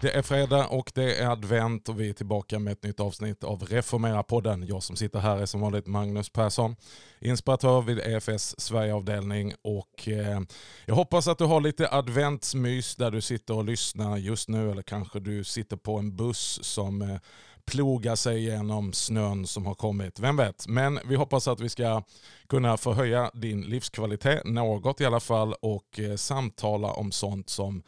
[0.00, 3.44] Det är fredag och det är advent och vi är tillbaka med ett nytt avsnitt
[3.44, 4.64] av Reformera-podden.
[4.68, 6.76] Jag som sitter här är som vanligt Magnus Persson,
[7.20, 10.40] inspiratör vid EFS Sverigeavdelning och eh,
[10.86, 14.82] jag hoppas att du har lite adventsmys där du sitter och lyssnar just nu eller
[14.82, 17.16] kanske du sitter på en buss som eh,
[17.64, 20.20] plogar sig genom snön som har kommit.
[20.20, 20.66] Vem vet?
[20.68, 22.02] Men vi hoppas att vi ska
[22.48, 27.82] kunna förhöja din livskvalitet något i alla fall och eh, samtala om sånt som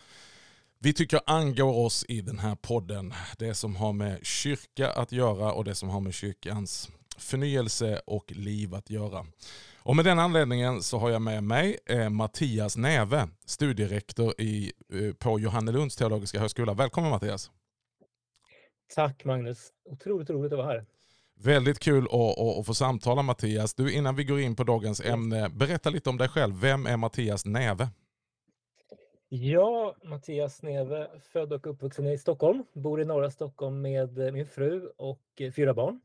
[0.84, 3.14] vi tycker angår oss i den här podden.
[3.38, 8.32] Det som har med kyrka att göra och det som har med kyrkans förnyelse och
[8.32, 9.26] liv att göra.
[9.76, 15.12] Och med den anledningen så har jag med mig eh, Mattias Näve, studierektor i, eh,
[15.14, 16.74] på Johannelunds teologiska högskola.
[16.74, 17.50] Välkommen Mattias!
[18.94, 19.70] Tack Magnus!
[19.84, 20.86] Otroligt roligt att vara här.
[21.34, 23.74] Väldigt kul att, att, få samtala Mattias.
[23.74, 26.60] Du, innan vi går in på dagens ämne, berätta lite om dig själv.
[26.60, 27.88] Vem är Mattias Näve?
[29.34, 32.64] Ja, Mattias Neve, född och uppvuxen i Stockholm.
[32.72, 36.00] Bor i norra Stockholm med eh, min fru och eh, fyra barn.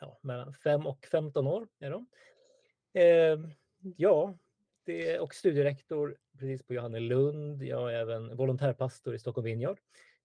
[0.00, 2.06] Ja, mellan 5 och 15 år är de.
[2.92, 3.50] Eh,
[3.96, 4.34] ja,
[4.84, 7.62] det och studierektor precis på Johannelund.
[7.62, 9.78] Jag är även volontärpastor i Stockholm Vineyard.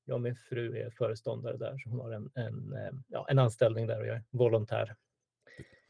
[0.05, 3.39] Jag och min fru är föreståndare där, så hon har en, en, eh, ja, en
[3.39, 4.95] anställning där och jag är volontär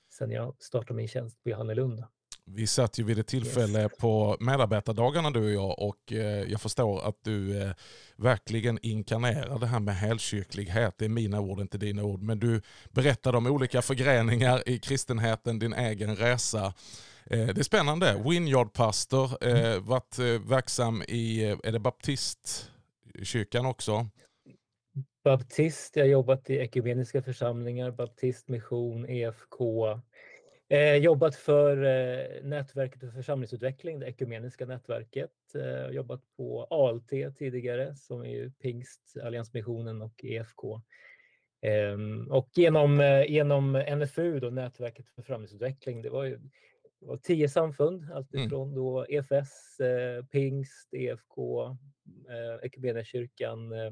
[0.10, 2.04] sen jag startade min tjänst på Johannelund.
[2.48, 7.08] Vi satt ju vid ett tillfälle på medarbetardagarna du och jag och eh, jag förstår
[7.08, 7.72] att du eh,
[8.16, 10.94] verkligen inkarnerar det här med helkyrklighet.
[10.98, 12.22] Det är mina ord, inte dina ord.
[12.22, 16.74] Men du berättade om olika förgreningar i kristenheten, din egen resa.
[17.26, 18.24] Eh, det är spännande.
[18.26, 19.86] Winyard-pastor, mm.
[19.86, 24.10] varit verksam i, är det baptistkyrkan också?
[25.24, 29.86] Baptist, jag har jobbat i ekumeniska församlingar, baptistmission, EFK,
[30.70, 35.32] Eh, jobbat för eh, nätverket för församlingsutveckling, det ekumeniska nätverket.
[35.56, 40.82] Eh, jobbat på ALT tidigare som är ju Pingst, Alliansmissionen och EFK.
[41.62, 41.98] Eh,
[42.30, 46.40] och genom, eh, genom NFU, då, nätverket för församlingsutveckling, det var ju
[47.00, 48.76] det var tio samfund, alltifrån mm.
[48.76, 51.66] då EFS, eh, Pingst, EFK,
[52.30, 53.92] eh, Ekumeniakyrkan, eh,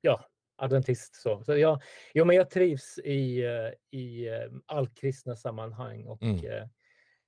[0.00, 0.24] ja,
[0.56, 1.14] adventist.
[1.14, 1.82] Så, så jag,
[2.14, 6.44] jo, men jag trivs i, eh, i eh, allkristna sammanhang och mm.
[6.44, 6.68] Eh,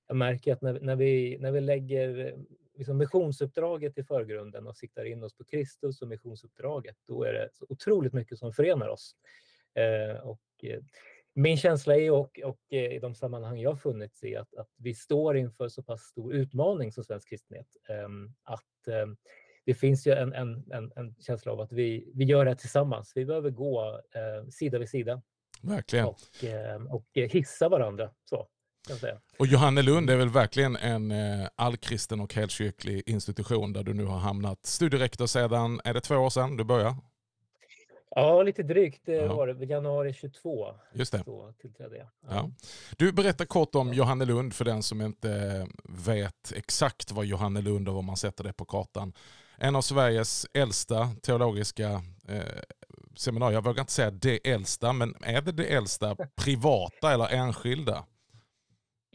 [0.08, 2.36] jag märker att när, när, vi, när vi lägger
[2.74, 7.48] liksom missionsuppdraget i förgrunden och siktar in oss på Kristus och missionsuppdraget, då är det
[7.52, 9.16] så otroligt mycket som förenar oss.
[9.74, 10.80] Eh, och, eh,
[11.34, 15.36] min känsla är och, och i de sammanhang jag funnits i att, att vi står
[15.36, 17.76] inför så pass stor utmaning som svensk kristenhet.
[17.88, 18.08] Eh,
[18.42, 18.88] att
[19.66, 22.56] det finns ju en, en, en, en, känsla av att vi, vi gör det här
[22.56, 23.12] tillsammans.
[23.14, 25.22] Vi behöver gå eh, sida vid sida.
[25.62, 26.06] Verkligen.
[26.06, 28.10] Och, eh, och hissa varandra.
[28.24, 28.48] Så.
[29.38, 34.18] Och Johannelund är väl verkligen en eh, allkristen och helkyrklig institution där du nu har
[34.18, 34.66] hamnat.
[34.66, 36.96] Studierektor sedan, är det två år sedan du började?
[38.10, 39.34] Ja, lite drygt det ja.
[39.34, 39.64] var det.
[39.64, 41.24] Januari 22 Just det.
[41.24, 42.08] Så tillträdde jag.
[42.20, 42.28] Ja.
[42.30, 42.50] Ja.
[42.96, 48.02] Du, berättar kort om Johannelund för den som inte vet exakt vad Johannelund och var
[48.02, 49.12] man sätter det på kartan
[49.58, 52.40] en av Sveriges äldsta teologiska eh,
[53.16, 53.56] seminarier.
[53.56, 58.04] Jag vågar inte säga det äldsta, men är det det äldsta privata eller enskilda?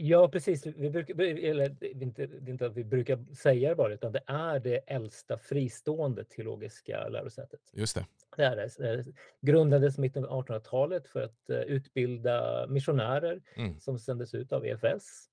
[0.03, 0.65] Ja, precis.
[0.65, 3.93] Vi brukar, eller, det, är inte, det är inte att vi brukar säga det bara,
[3.93, 7.59] utan det är det äldsta fristående teologiska lärosätet.
[7.73, 8.05] Just det.
[8.37, 9.05] Det är det.
[9.41, 13.79] Grundades mitten av 1800-talet för att uh, utbilda missionärer mm.
[13.79, 15.29] som sändes ut av EFS.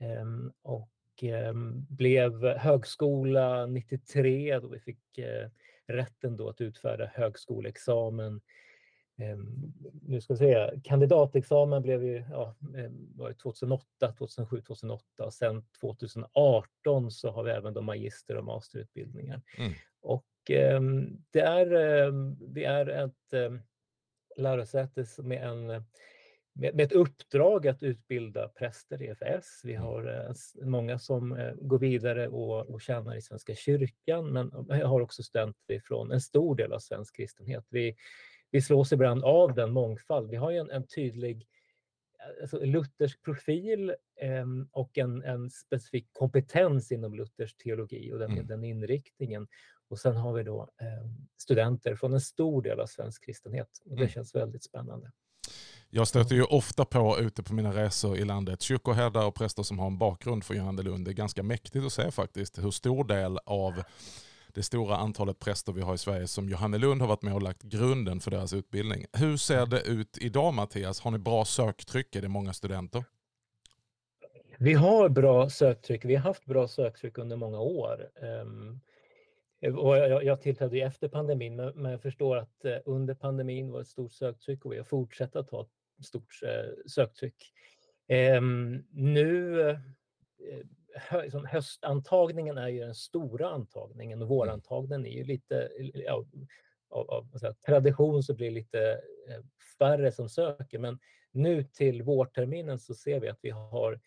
[0.00, 0.88] Um, ehm, och
[1.88, 5.48] blev högskola 93 då vi fick eh,
[5.86, 8.40] rätten då att utfärda högskoleexamen.
[9.18, 15.34] Ehm, nu ska jag säga, kandidatexamen blev ju ja, ehm, var 2008, 2007, 2008 och
[15.34, 19.42] sen 2018 så har vi även då magister och masterutbildningar.
[19.58, 19.72] Mm.
[20.00, 20.24] Och
[21.30, 21.66] det är,
[22.54, 23.60] det är ett
[24.36, 25.84] lärosäte med en
[26.58, 29.60] med, med ett uppdrag att utbilda präster i EFS.
[29.64, 29.86] Vi mm.
[29.86, 34.80] har eh, många som eh, går vidare och, och tjänar i Svenska kyrkan, men vi
[34.80, 37.66] har också studenter från en stor del av svensk kristenhet.
[37.70, 37.96] Vi,
[38.50, 40.30] vi slås ibland av den mångfald.
[40.30, 41.46] Vi har en, en tydlig
[42.40, 48.46] alltså luthersk profil eh, och en, en, specifik kompetens inom Luthers teologi och den, mm.
[48.46, 49.48] den inriktningen.
[49.88, 53.68] Och sen har vi då eh, studenter från en stor del av svensk kristenhet.
[53.84, 54.08] Och det mm.
[54.08, 55.12] känns väldigt spännande.
[55.90, 59.78] Jag stöter ju ofta på ute på mina resor i landet kyrkoherdar och präster som
[59.78, 61.04] har en bakgrund för Johannelund.
[61.04, 63.82] Det är ganska mäktigt att se faktiskt hur stor del av
[64.54, 67.62] det stora antalet präster vi har i Sverige som Johannelund har varit med och lagt
[67.62, 69.06] grunden för deras utbildning.
[69.12, 71.00] Hur ser det ut idag Mattias?
[71.00, 72.16] Har ni bra söktryck?
[72.16, 73.04] Är det många studenter?
[74.58, 76.04] Vi har bra söktryck.
[76.04, 78.10] Vi har haft bra söktryck under många år.
[79.78, 84.12] Och jag, tillträdde efter pandemin, men, men, jag förstår att under pandemin var ett stort
[84.12, 86.40] söktryck och vi har fortsatt att ha ett stort
[86.86, 87.52] söktryck.
[88.38, 89.54] Um, nu
[90.94, 94.36] hö, höstantagningen är ju den stora antagningen och mm.
[94.36, 96.24] vårantagningen är ju lite, ja,
[96.90, 98.92] av, av säga, tradition så blir det lite
[99.28, 99.42] eh,
[99.78, 100.78] färre som söker.
[100.78, 100.98] Men
[101.32, 104.00] nu till vårterminen så ser vi att vi har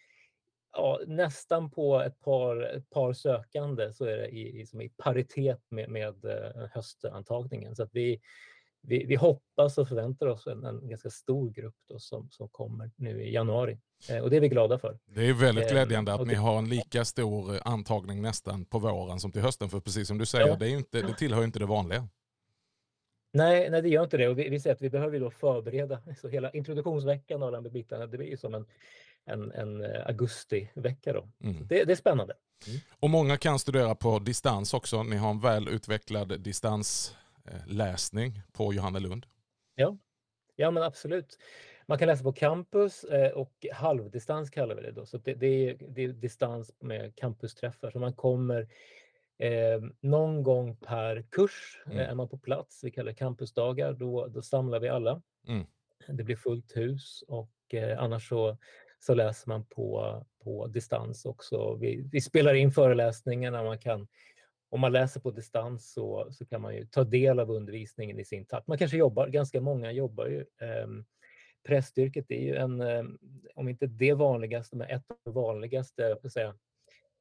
[0.73, 5.61] ja, nästan på ett par, ett par sökande så är det i, i, i paritet
[5.69, 6.15] med, med
[6.73, 7.75] höstantagningen.
[7.75, 8.21] Så att vi,
[8.81, 12.91] vi, vi hoppas och förväntar oss en, en ganska stor grupp då som, som kommer
[12.95, 13.79] nu i januari.
[14.09, 14.99] Eh, och det är vi glada för.
[15.05, 19.19] Det är väldigt eh, glädjande att ni har en lika stor antagning nästan på våren
[19.19, 19.69] som till hösten.
[19.69, 20.55] För precis som du säger, ja.
[20.55, 22.07] det, är inte, det tillhör inte det vanliga.
[23.33, 24.27] Nej, nej, det gör inte det.
[24.27, 26.01] Och vi, vi ser att vi behöver då förbereda.
[26.21, 28.65] Så hela introduktionsveckan och alla bitarna, det blir som en,
[29.25, 31.13] en, en eh, augustivecka.
[31.13, 31.29] Då.
[31.43, 31.67] Mm.
[31.67, 32.33] Det, det, är spännande.
[32.67, 32.79] Mm.
[32.99, 35.03] Och många kan studera på distans också.
[35.03, 36.39] Ni har en väl utvecklad
[37.45, 39.25] distansläsning på Johannelund.
[39.75, 39.97] Ja.
[40.55, 41.37] ja, men absolut.
[41.85, 45.05] Man kan läsa på campus eh, och halvdistans kallar vi det då.
[45.05, 47.91] Så det, det, är, det är distans med campusträffar.
[47.91, 48.67] Så man kommer
[49.41, 51.97] Eh, någon gång per kurs mm.
[51.99, 52.83] är man på plats.
[52.83, 53.93] Vi kallar det campusdagar.
[53.93, 55.21] Då, då samlar vi alla.
[55.47, 55.65] Mm.
[56.07, 58.57] Det blir fullt hus och eh, annars så,
[58.99, 61.75] så läser man på, på distans också.
[61.75, 63.63] Vi, vi spelar in föreläsningarna.
[63.63, 64.07] Man kan,
[64.71, 68.25] om man läser på distans så, så kan man ju ta del av undervisningen i
[68.25, 68.67] sin takt.
[68.67, 70.39] Man kanske jobbar, ganska många jobbar ju.
[70.39, 70.87] Eh,
[71.63, 73.03] prästyrket är ju en, eh,
[73.55, 76.55] om inte det vanligaste, men ett av de vanligaste säga,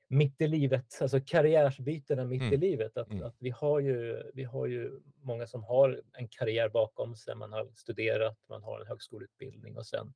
[0.09, 2.55] mitt i livet, alltså karriärsbytena mitt mm.
[2.55, 2.97] i livet.
[2.97, 3.25] Att, mm.
[3.25, 7.35] att vi, har ju, vi har ju många som har en karriär bakom sig.
[7.35, 10.13] Man har studerat, man har en högskoleutbildning och sen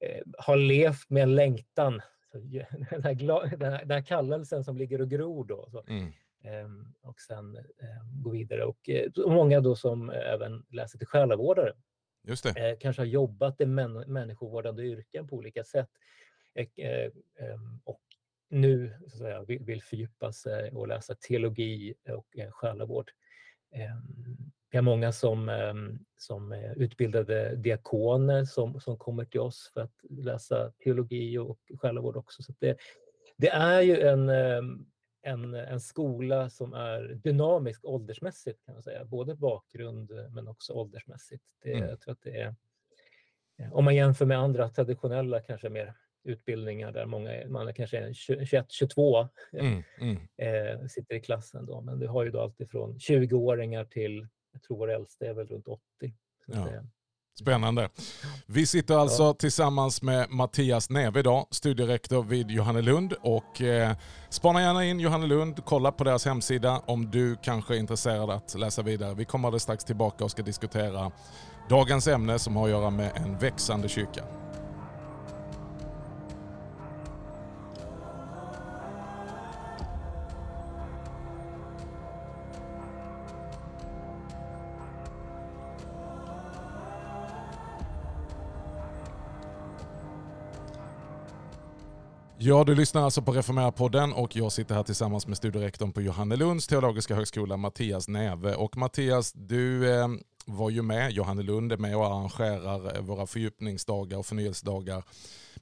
[0.00, 2.00] eh, har levt med en längtan.
[2.90, 5.68] Den, här, den, här, kallelsen som ligger och gror då.
[5.70, 6.12] Så, mm.
[6.44, 6.68] eh,
[7.08, 8.64] och sen eh, gå vidare.
[8.64, 11.72] Och, eh, och, många då som även läser till själavårdare.
[12.22, 12.70] Just det.
[12.70, 15.90] Eh, kanske har jobbat i män, människovårdande yrken på olika sätt.
[16.54, 18.02] Eh, ehm, och
[18.48, 23.10] nu så att säga, vill, vill fördjupa sig och läsa teologi och eh, själavård.
[23.70, 29.70] Ehm, vi har många som, ehm, som är utbildade diakoner som, som kommer till oss
[29.74, 32.42] för att läsa teologi och själavård också.
[32.42, 32.76] Så det,
[33.36, 34.86] det är ju en, ehm,
[35.22, 39.04] en, en skola som är dynamisk åldersmässigt kan man säga.
[39.04, 41.44] Både bakgrund men också åldersmässigt.
[41.62, 41.88] Det, mm.
[41.88, 42.54] Jag tror att det är,
[43.72, 45.94] om man jämför med andra traditionella, kanske mer
[46.28, 50.16] utbildningar där många, man är kanske är 21, 22 mm, mm.
[50.36, 51.66] Eh, sitter i klassen.
[51.66, 51.80] Då.
[51.80, 55.68] Men du har ju då alltifrån 20-åringar till, jag tror vår äldsta är väl runt
[55.68, 55.80] 80.
[56.46, 56.68] Ja.
[57.40, 57.88] Spännande.
[58.46, 59.34] Vi sitter alltså ja.
[59.34, 63.14] tillsammans med Mattias Neve idag, studierektor vid Johannelund.
[63.20, 63.96] Och eh,
[64.30, 68.82] spana gärna in Johannelund, kolla på deras hemsida om du kanske är intresserad att läsa
[68.82, 69.14] vidare.
[69.14, 71.12] Vi kommer alldeles strax tillbaka och ska diskutera
[71.68, 74.24] dagens ämne som har att göra med en växande kyrka.
[92.48, 96.66] Ja, du lyssnar alltså på Reformera-podden och jag sitter här tillsammans med studierektorn på Johannelunds
[96.66, 98.54] teologiska högskola, Mattias Näve.
[98.54, 100.08] Och Mattias, du eh,
[100.46, 105.02] var ju med, Johannelund är med och arrangerar eh, våra fördjupningsdagar och förnyelsedagar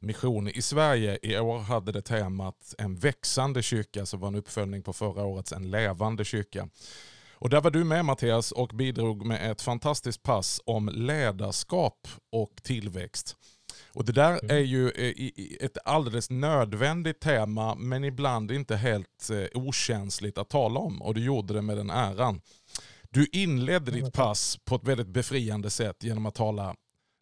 [0.00, 1.18] mission i Sverige.
[1.22, 5.52] I år hade det temat en växande kyrka som var en uppföljning på förra årets
[5.52, 6.68] En levande kyrka.
[7.32, 12.52] Och där var du med Mattias och bidrog med ett fantastiskt pass om ledarskap och
[12.62, 13.36] tillväxt.
[13.96, 14.56] Och Det där mm.
[14.56, 20.80] är ju eh, ett alldeles nödvändigt tema men ibland inte helt eh, okänsligt att tala
[20.80, 22.40] om och du gjorde det med den äran.
[23.10, 26.76] Du inledde ditt pass på ett väldigt befriande sätt genom att tala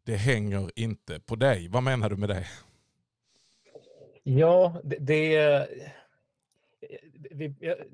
[0.05, 1.69] det hänger inte på dig.
[1.69, 2.47] Vad menar du med det?
[4.23, 5.69] Ja, det, det,
[7.31, 7.49] vi,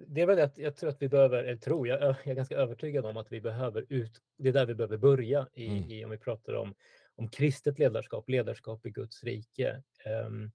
[0.07, 2.57] det är väl att jag tror att vi behöver, eller tror, jag, jag är ganska
[2.57, 5.91] övertygad om att vi behöver ut, det är där vi behöver börja i, mm.
[5.91, 6.75] i om vi pratar om
[7.17, 9.83] om kristet ledarskap, ledarskap i Guds rike.
[10.05, 10.51] Ehm,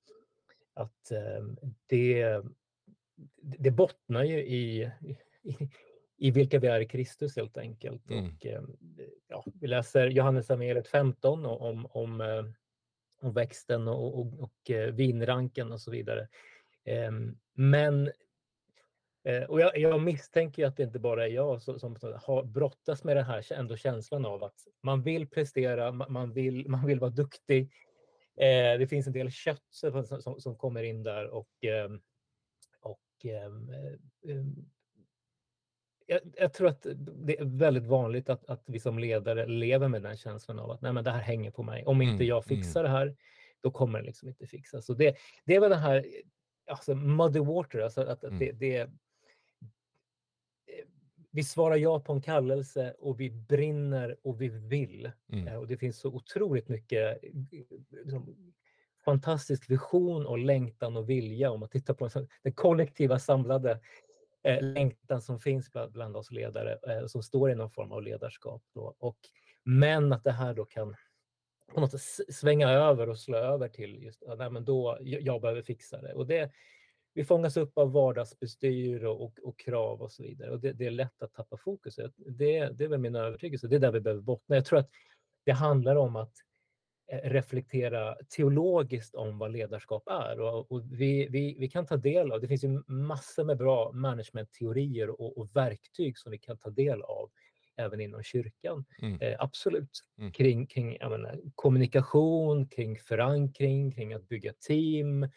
[0.74, 1.58] att ehm,
[1.88, 2.42] det,
[3.42, 4.92] det bottnar ju i,
[5.44, 5.70] i,
[6.18, 8.10] i vilka vi är i Kristus helt enkelt.
[8.10, 8.26] Mm.
[8.26, 8.78] Och, ehm,
[9.28, 12.46] ja, vi läser Johannes Evangeliet 15 om, om, eh,
[13.22, 16.28] om växten och, och, och eh, vinranken och så vidare.
[17.54, 18.12] Men
[19.48, 23.04] och jag, jag, misstänker att det inte bara är jag som, som, som har brottas
[23.04, 27.12] med den här ändå känslan av att man vill prestera, man vill, man vill vara
[27.12, 27.72] duktig.
[28.38, 31.90] Eh, det finns en del kött som, som, som kommer in där och, eh,
[32.82, 34.46] och ehm, eh,
[36.08, 40.02] jag, jag, tror att det är väldigt vanligt att, att vi som ledare lever med
[40.02, 41.86] den känslan av att Nej, men det här hänger på mig.
[41.86, 42.92] Om inte mm, jag fixar mm.
[42.92, 43.16] det här,
[43.62, 44.86] då kommer det liksom inte fixas.
[44.86, 45.16] Så det,
[45.46, 46.06] det är väl den här
[46.68, 48.40] alltså muddy water, alltså att, mm.
[48.40, 48.90] det, det,
[51.36, 55.12] vi svarar ja på en kallelse och vi brinner och vi vill.
[55.34, 55.48] Mm.
[55.48, 57.20] Eh, och det finns så otroligt mycket
[57.92, 58.36] liksom,
[59.06, 62.10] fantastisk vision och längtan och vilja om att titta på
[62.44, 63.80] den kollektiva samlade
[64.44, 68.04] eh, längtan som finns bland, bland oss ledare eh, som står i någon form av
[68.04, 68.64] ledarskap.
[68.74, 68.96] Då.
[69.00, 69.18] Och,
[69.64, 70.96] men att det här då kan
[71.74, 75.62] på något svänga över och slå över till just, nej, men då jag, jag behöver
[75.62, 76.14] fixa det.
[76.14, 76.52] Och det,
[77.16, 80.52] vi fångas upp av vardagsbestyr och, och, och krav och så vidare.
[80.52, 81.96] Och det, det, är lätt att tappa fokus.
[82.18, 83.68] Det, det är väl min övertygelse.
[83.68, 84.56] Det är där vi behöver bottna.
[84.56, 84.90] Jag tror att
[85.46, 86.34] det handlar om att
[87.12, 90.40] eh, reflektera teologiskt om vad ledarskap är.
[90.40, 93.92] Och, och vi, vi, vi, kan ta del av, det finns ju massor med bra
[93.92, 97.32] managementteorier och, och verktyg som vi kan ta del av
[97.78, 98.86] även inom kyrkan.
[99.02, 99.22] Mm.
[99.22, 100.02] Eh, absolut.
[100.18, 100.32] Mm.
[100.32, 105.30] Kring, kring menar, kommunikation, kring förankring, kring att bygga team,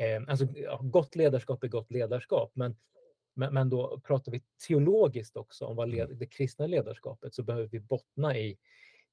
[0.00, 0.46] Eh, alltså,
[0.80, 2.76] gott ledarskap är gott ledarskap, men,
[3.34, 6.18] men, men, då pratar vi teologiskt också om vad led, mm.
[6.18, 8.58] det kristna ledarskapet så behöver vi bottna i,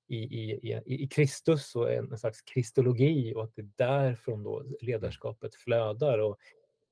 [0.08, 5.56] i, i, i, Kristus och en slags kristologi och att det är därifrån då ledarskapet
[5.56, 6.20] flödar.
[6.20, 6.38] Och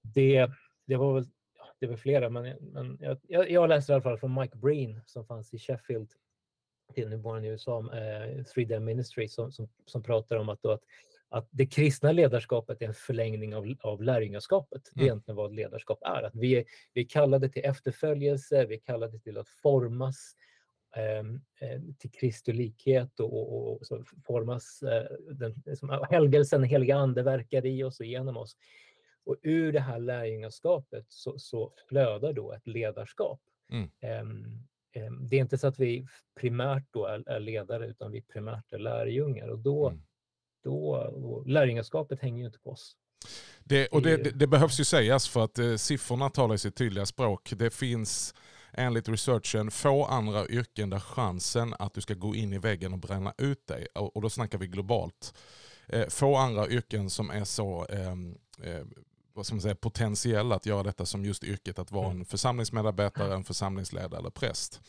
[0.02, 0.52] det,
[0.88, 1.26] det var väl
[1.80, 2.98] det var flera, men, men
[3.28, 6.10] jag, jag läste i alla fall från Mike Breen som fanns i Sheffield,
[6.96, 10.62] nu bor han i USA, eh, Three Day Ministry, som, som, som pratar om att,
[10.62, 10.84] då att
[11.36, 14.82] att det kristna ledarskapet är en förlängning av, av lärjungaskapet.
[14.94, 15.08] Det är mm.
[15.08, 16.24] egentligen vad ledarskap är.
[16.24, 20.36] Att vi, är, vi är kallade till efterföljelse, vi är kallade till att formas
[20.96, 21.24] eh,
[21.98, 27.24] till Kristi likhet och, och, och så formas eh, den, liksom, helgelsen, den heliga ande
[27.24, 28.58] verkar i oss och genom oss.
[29.26, 33.42] Och ur det här lärjungaskapet så, så flödar då ett ledarskap.
[33.72, 33.90] Mm.
[34.02, 36.08] Eh, det är inte så att vi
[36.40, 40.02] primärt då är, är ledare utan vi primärt är lärjungar och då mm
[40.66, 42.96] då, lärjungaskapet hänger ju inte på oss.
[43.64, 47.06] Det, och det, det, det, behövs ju sägas för att eh, siffrorna talar sitt tydliga
[47.06, 47.54] språk.
[47.56, 48.36] Det finns
[48.74, 53.00] enligt researchen få andra yrken där chansen att du ska gå in i väggen och
[53.00, 55.34] bränna ut dig, och, och då snackar vi globalt,
[55.88, 58.84] eh, få andra yrken som är så ehm, eh,
[59.34, 62.20] vad ska man säga, potentiella att göra detta som just yrket att vara mm.
[62.20, 64.82] en församlingsmedarbetare, en församlingsledare eller präst.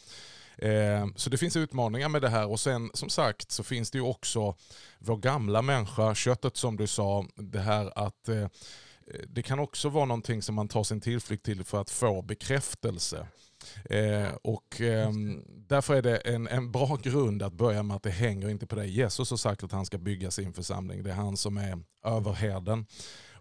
[0.58, 3.98] Eh, så det finns utmaningar med det här och sen som sagt så finns det
[3.98, 4.54] ju också
[4.98, 8.48] vår gamla människa, köttet som du sa, det här att eh,
[9.28, 13.26] det kan också vara någonting som man tar sin tillflykt till för att få bekräftelse.
[13.84, 15.10] Eh, och eh,
[15.48, 18.76] därför är det en, en bra grund att börja med att det hänger inte på
[18.76, 18.90] dig.
[18.90, 21.02] Jesus har sagt att han ska bygga sin församling.
[21.02, 22.86] Det är han som är överherden.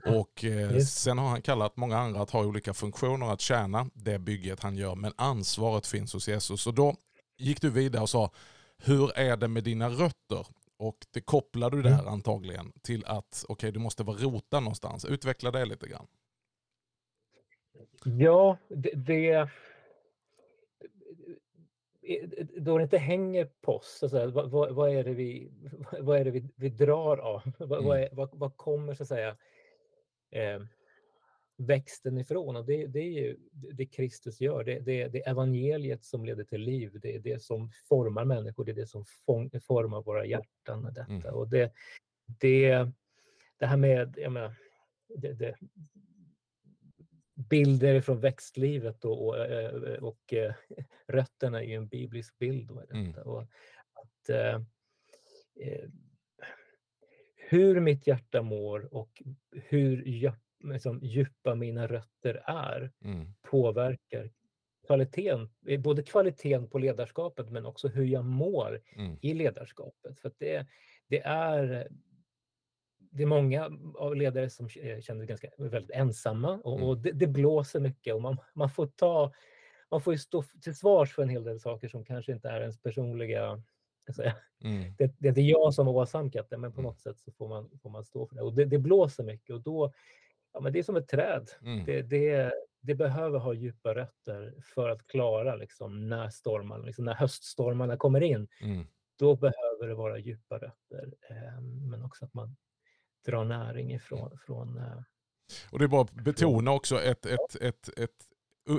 [0.06, 4.20] Och eh, sen har han kallat många andra att ha olika funktioner att tjäna det
[4.20, 4.96] bygget han gör.
[4.96, 6.68] Men ansvaret finns hos Jesus.
[6.68, 6.96] Och då
[7.38, 8.32] gick du vidare och sa,
[8.78, 10.48] hur är det med dina rötter?
[10.78, 12.08] Och det kopplar du där mm.
[12.08, 15.06] antagligen till att okay, du måste vara rotad någonstans.
[15.06, 16.08] Utveckla det lite grann.
[18.04, 19.50] Ja, det, det
[22.58, 25.52] då det inte hänger på oss, så säga, vad, vad, är det vi,
[26.00, 27.42] vad är det vi, vi drar av?
[27.58, 27.86] Vad, mm.
[27.86, 29.36] vad, är, vad, vad, kommer så att säga
[30.36, 30.62] eh,
[31.58, 32.56] växten ifrån.
[32.56, 34.64] Och det, det är ju det Kristus gör.
[34.64, 37.00] Det, det, det evangeliet som leder till liv.
[37.02, 38.66] Det är det som formar människor.
[38.66, 39.06] Det är det som
[39.62, 40.84] formar våra hjärtan.
[40.84, 41.04] Detta.
[41.04, 41.26] Mm.
[41.26, 41.74] Och det,
[42.40, 42.92] det,
[43.58, 44.56] det här med menar,
[45.08, 45.56] det, det,
[47.36, 50.34] bilder från växtlivet och, och, och, och
[51.08, 52.72] rötterna är en biblisk bild.
[52.72, 52.98] Och detta.
[52.98, 53.14] Mm.
[53.14, 53.42] Och
[53.94, 54.56] att, eh,
[55.60, 55.90] eh
[57.50, 60.34] hur mitt hjärta mår och hur djup,
[60.64, 63.34] liksom, djupa mina rötter är mm.
[63.42, 64.32] påverkar
[64.88, 69.18] kvaliteten, eh, både kvaliteten på ledarskapet men också hur jag mår mm.
[69.22, 70.20] i ledarskapet.
[70.20, 70.68] För det,
[71.08, 71.88] det, är,
[72.98, 76.90] det är många av ledare som känner sig ganska väldigt ensamma och, mm.
[76.90, 79.32] och det, det, blåser mycket och man, man får ta
[79.92, 82.82] man får stå till svars för en hel del saker som kanske inte är ens
[82.82, 83.64] personliga.
[84.64, 84.94] Mm.
[84.98, 86.90] Det, det, är jag som har åsamkat det, men på mm.
[86.90, 88.42] något sätt så får man, får man stå för det.
[88.42, 89.94] Och det, det blåser mycket och då,
[90.54, 91.50] ja, men det är som ett träd.
[91.62, 91.86] Mm.
[91.86, 97.14] Det, det, det, behöver ha djupa rötter för att klara liksom, när, stormarna, liksom, när
[97.14, 98.48] höststormarna kommer in.
[98.62, 98.88] Mm.
[99.20, 102.56] Då behöver det vara djupa rötter, eh, men också att man
[103.26, 104.38] drar näring ifrån.
[104.46, 105.02] Från, eh,
[105.72, 108.28] och det är bara att betona också ett, ett, ett, ett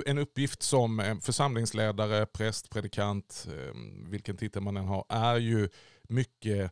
[0.05, 5.69] en uppgift som eh, församlingsledare, präst, predikant, ehm, vilken titel man än har, är ju
[6.03, 6.71] mycket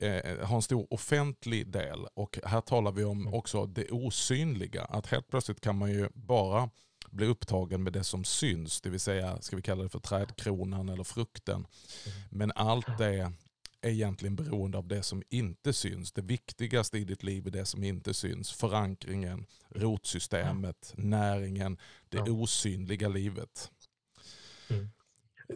[0.00, 3.34] eh, har en stor offentlig del och här talar vi om mm.
[3.34, 4.82] också det osynliga.
[4.82, 6.70] Att helt plötsligt kan man ju bara
[7.10, 10.88] bli upptagen med det som syns, det vill säga, ska vi kalla det för trädkronan
[10.88, 11.56] eller frukten.
[11.56, 12.18] Mm.
[12.30, 13.32] Men allt det
[13.80, 16.12] är egentligen beroende av det som inte syns.
[16.12, 18.52] Det viktigaste i ditt liv är det som inte syns.
[18.52, 23.70] Förankringen, rotsystemet, näringen, det osynliga livet.
[24.70, 24.88] Mm.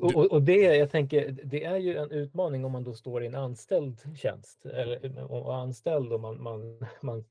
[0.00, 3.26] Och, och, det, jag tänker, det är ju en utmaning om man då står i
[3.26, 7.24] en anställd tjänst, eller och anställd och man, man, man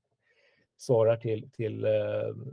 [0.78, 1.92] svarar till, till eh,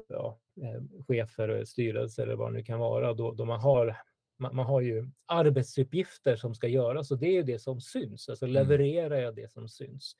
[0.09, 3.97] ja, eh, chefer, styrelser eller vad det nu kan vara, då, då man har
[4.38, 8.28] man, man, har ju arbetsuppgifter som ska göras och det är ju det som syns.
[8.28, 8.54] Alltså mm.
[8.54, 10.16] levererar jag det som syns.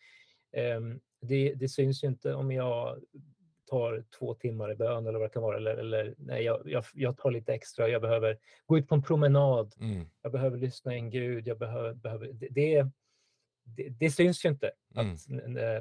[0.77, 2.99] Um, det, det, syns ju inte om jag
[3.67, 5.57] tar två timmar i bön eller vad det kan vara.
[5.57, 7.89] Eller, eller nej, jag, jag, jag, tar lite extra.
[7.89, 9.75] Jag behöver gå ut på en promenad.
[9.81, 10.07] Mm.
[10.23, 11.47] Jag behöver lyssna in Gud.
[11.47, 12.87] Jag behöver, behöver, det, det,
[13.65, 15.13] det, det syns ju inte mm.
[15.13, 15.29] att,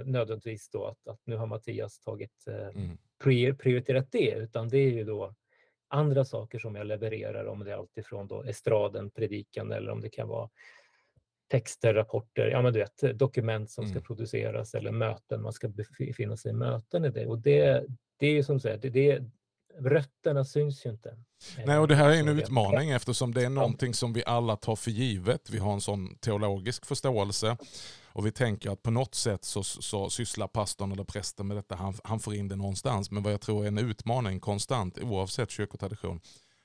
[0.08, 2.98] nödvändigtvis då att, att nu har Mattias tagit eh, mm.
[3.58, 5.36] prioriterat det, utan det är ju då
[5.88, 10.10] andra saker som jag levererar, om det är alltifrån då estraden, predikan eller om det
[10.10, 10.50] kan vara
[11.48, 14.04] texter, rapporter, ja men du vet, dokument som ska mm.
[14.04, 17.28] produceras eller möten, man ska befinna sig i möten i det.
[17.28, 17.86] Och det,
[18.18, 19.24] det är ju som sagt, det, det,
[19.80, 21.18] rötterna syns ju inte.
[21.66, 24.76] Nej, och det här är en utmaning eftersom det är någonting som vi alla tar
[24.76, 25.50] för givet.
[25.50, 27.58] Vi har en sån teologisk förståelse
[28.06, 31.76] och vi tänker att på något sätt så, så sysslar pastorn eller prästen med detta,
[31.76, 33.12] han, han får in det någonstans.
[33.12, 36.22] Men vad jag tror är en utmaning konstant, oavsett kyrkotradition,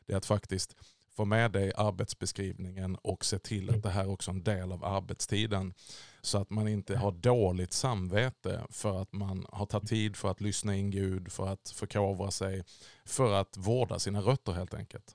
[0.07, 0.77] det är att faktiskt
[1.17, 4.85] få med dig arbetsbeskrivningen och se till att det här också är en del av
[4.85, 5.75] arbetstiden.
[6.23, 10.41] Så att man inte har dåligt samvete för att man har tagit tid för att
[10.41, 12.65] lyssna in Gud, för att förkovra sig,
[13.05, 15.15] för att vårda sina rötter helt enkelt.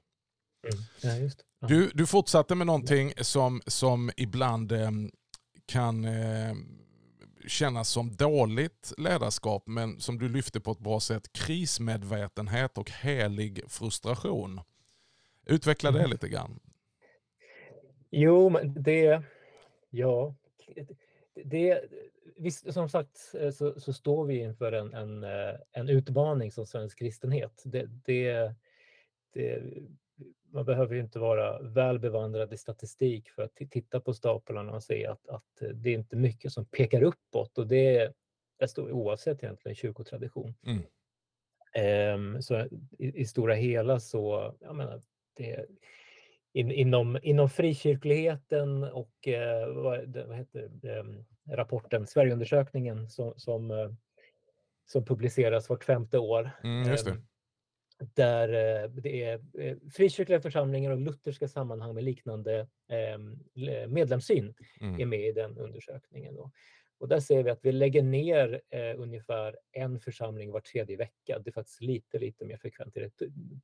[1.03, 1.31] Mm.
[1.59, 1.67] Ja.
[1.67, 4.91] Du, du fortsatte med någonting som, som ibland eh,
[5.65, 6.55] kan eh,
[7.47, 11.33] kännas som dåligt ledarskap men som du lyfte på ett bra sätt.
[11.33, 14.61] Krismedvetenhet och helig frustration.
[15.49, 16.11] Utveckla det mm.
[16.11, 16.59] lite grann.
[18.09, 19.21] Jo, men det...
[19.89, 20.35] Ja.
[21.45, 21.81] Det,
[22.35, 23.17] visst, som sagt
[23.53, 25.23] så, så står vi inför en, en,
[25.71, 27.61] en utmaning som svensk kristenhet.
[27.65, 28.53] Det, det,
[29.33, 29.63] det,
[30.51, 34.83] man behöver ju inte vara väl bevandrad i statistik för att titta på staplarna och
[34.83, 38.13] se att, att det är inte mycket som pekar uppåt och det,
[38.59, 40.53] det står oavsett egentligen kyrkotradition.
[40.65, 40.83] Mm.
[41.75, 45.01] Um, så i, i, stora hela så, jag menar,
[45.37, 45.65] det,
[46.53, 51.05] in, inom, inom frikyrkligheten och eh, vad, vad heter det,
[51.55, 53.91] rapporten, Sverigeundersökningen som, som, eh,
[54.85, 56.51] som publiceras vart femte år.
[56.63, 56.97] Mm, eh,
[58.13, 63.39] där eh, det är eh, frikyrkliga församlingar och lutherska sammanhang med liknande ehm,
[63.87, 65.01] medlemssyn mm.
[65.01, 66.35] är med i den undersökningen.
[66.35, 66.51] Då.
[66.99, 71.39] Och där ser vi att vi lägger ner eh, ungefär en församling var tredje vecka.
[71.39, 73.11] Det är faktiskt lite, lite mer frekvent, det är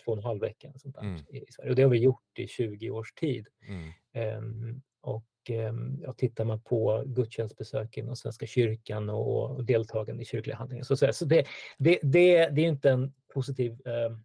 [0.06, 1.22] två och en halv vecka sånt mm.
[1.30, 1.70] i Sverige.
[1.70, 3.48] Och det har vi gjort i 20 års tid.
[3.68, 4.38] Mm.
[4.38, 10.26] Um, och um, ja, tittar man på gudstjänstbesök inom Svenska kyrkan och, och deltagande i
[10.26, 10.84] kyrkliga handlingar.
[10.84, 11.46] Så, så, så det,
[11.78, 14.24] det, det, det är inte en positiv um,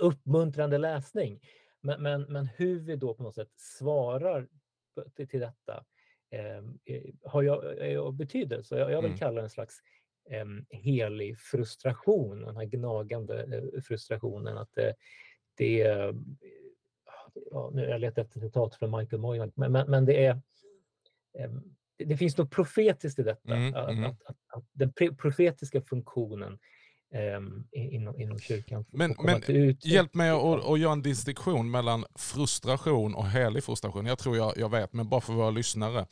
[0.00, 1.40] uppmuntrande läsning.
[1.80, 4.48] Men, men, men hur vi då på något sätt svarar
[5.16, 5.84] till, detta
[7.24, 8.78] har jag, av betydelse.
[8.78, 9.18] Jag, jag vill mm.
[9.18, 9.78] kalla det en slags
[10.30, 14.58] eh, helig frustration, den här gnagande eh, frustrationen.
[14.58, 14.94] att det,
[15.54, 16.14] det är,
[17.50, 20.40] ja, nu jag letar efter citat från Michael Moynihan, men, men, men det är
[21.38, 21.50] eh,
[22.04, 24.04] det finns något profetiskt i detta, mm, att, mm.
[24.04, 26.58] Att, att, den profetiska funktionen
[27.72, 28.84] inom, inom kyrkan.
[28.90, 29.42] Men, men
[29.80, 34.06] hjälp mig att, att göra en distinktion mellan frustration och helig frustration.
[34.06, 36.06] Jag tror jag, jag vet, men bara för våra lyssnare.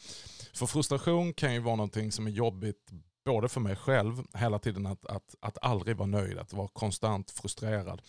[0.54, 2.90] För frustration kan ju vara någonting som är jobbigt
[3.24, 7.30] både för mig själv, hela tiden att, att, att aldrig vara nöjd, att vara konstant
[7.30, 8.02] frustrerad.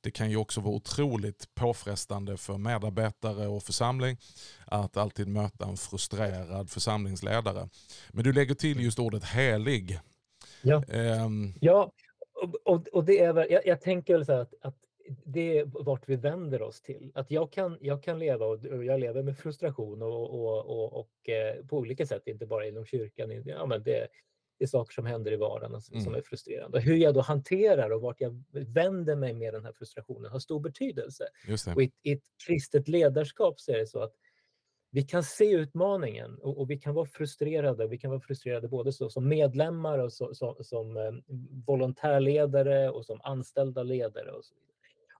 [0.00, 4.16] Det kan ju också vara otroligt påfrestande för medarbetare och församling
[4.64, 7.68] att alltid möta en frustrerad församlingsledare.
[8.10, 10.00] Men du lägger till just ordet helig.
[10.62, 11.92] Ja, um, ja
[12.64, 14.76] och, och det är väl, jag, jag tänker väl så att, att
[15.24, 17.12] det är vart vi vänder oss till.
[17.14, 21.28] Att jag kan, jag kan leva och jag lever med frustration och, och, och, och
[21.28, 23.42] eh, på olika sätt, inte bara inom kyrkan.
[23.44, 24.08] Ja, men det,
[24.58, 26.14] det är saker som händer i vardagen som, mm.
[26.14, 26.80] är frustrerande.
[26.80, 30.60] Hur jag då hanterar och vart jag vänder mig med den här frustrationen har stor
[30.60, 31.24] betydelse.
[31.74, 34.12] Och i, i ett kristet ledarskap så är det så att
[34.90, 37.86] vi kan se utmaningen och, och, vi kan vara frustrerade.
[37.86, 41.12] Vi kan vara frustrerade både så, som medlemmar och så, så, som eh,
[41.66, 44.32] volontärledare och som anställda ledare.
[44.32, 44.54] Och, så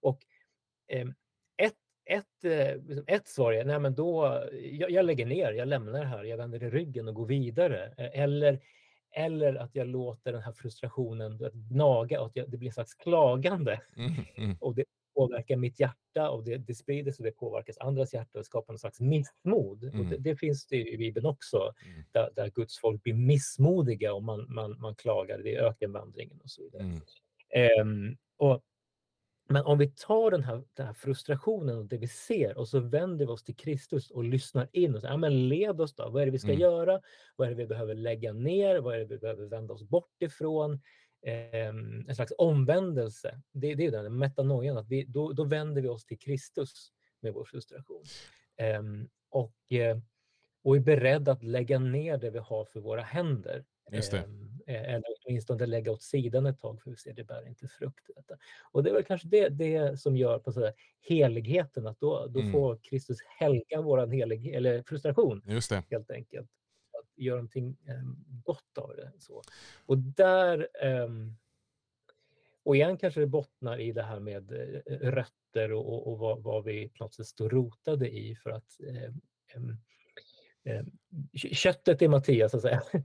[0.01, 0.21] och
[0.89, 1.07] eh,
[1.57, 5.69] ett, ett, eh, liksom ett svar är, nej men då, jag, jag, lägger ner, jag
[5.69, 7.95] lämnar här, jag vänder i ryggen och går vidare.
[7.97, 8.61] Eh, eller,
[9.13, 11.39] eller att jag låter den här frustrationen
[11.71, 13.81] naga och att jag, det blir en slags klagande.
[13.97, 14.57] Mm, mm.
[14.61, 14.85] Och det,
[15.21, 18.79] påverkar mitt hjärta och det, det sprider sig, det påverkas andras hjärta och skapar någon
[18.79, 19.85] slags missmod.
[19.85, 20.01] Mm.
[20.01, 22.03] Och det, det, finns det i Bibeln också, mm.
[22.13, 26.51] där, där Guds folk blir missmodiga och man, man, man klagar, det är ökenvandringen och
[26.51, 27.01] så vidare.
[27.83, 28.63] Um, och
[29.49, 32.81] men om vi tar den här, den här, frustrationen och det vi ser och så
[32.81, 36.11] vänder vi oss till Kristus och lyssnar in och säger, ja, men led oss då.
[36.11, 36.61] Vad är det vi ska mm.
[36.61, 37.01] göra?
[37.37, 38.79] Vad är det vi behöver lägga ner?
[38.79, 40.81] Vad är det vi behöver vända oss bort ifrån?
[41.23, 41.69] Eh,
[42.09, 43.41] en slags omvändelse.
[43.53, 47.35] Det, det är den metanoian, att vi, då, då vänder vi oss till Kristus med
[47.35, 48.05] vår frustration.
[48.57, 48.83] Eh,
[49.31, 49.99] och, eh,
[50.63, 54.19] och är beredda att lägga ner det vi har för våra händer Just det.
[54.19, 57.69] Ehm, eh, eller åtminstone lägga åt sidan ett tag för vi ser det bär inte
[57.69, 58.11] frukt.
[58.17, 58.35] Detta.
[58.73, 62.41] Och det är väl kanske det, det som gör på så heligheten, att då, då
[62.41, 62.53] mm.
[62.53, 65.43] får Kristus helga vår helig, eller frustration
[65.91, 66.51] helt enkelt.
[67.21, 69.13] Göra någonting um, gott av det.
[69.19, 69.43] Så.
[69.87, 71.37] Och där um,
[72.63, 76.43] och igen kanske det bottnar i det här med uh, rötter och, och, och vad,
[76.43, 78.81] vad, vi på något sätt står rotade i för att
[79.57, 79.79] um,
[81.35, 82.83] köttet i Mattias, så att säga,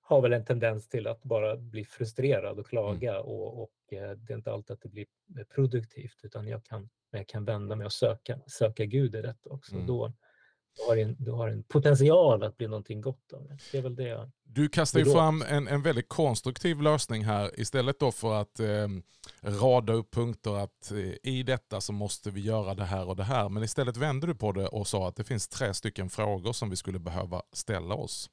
[0.00, 3.22] har väl en tendens till att bara bli frustrerad och klaga mm.
[3.22, 5.06] och, och, eh, det är inte alltid att det blir
[5.54, 9.74] produktivt utan jag kan, jag kan vända mig och söka, söka Gud i detta också.
[9.74, 9.86] Mm.
[9.86, 10.12] Då,
[10.76, 13.58] du har, en, du har en potential att bli någonting gott av det.
[13.72, 14.30] Det är väl det jag...
[14.44, 18.88] Du kastar ju fram en, en väldigt konstruktiv lösning här istället då för att eh,
[19.42, 23.24] rada upp punkter att eh, i detta så måste vi göra det här och det
[23.24, 23.48] här.
[23.48, 26.70] Men istället vände du på det och sa att det finns tre stycken frågor som
[26.70, 28.30] vi skulle behöva ställa oss.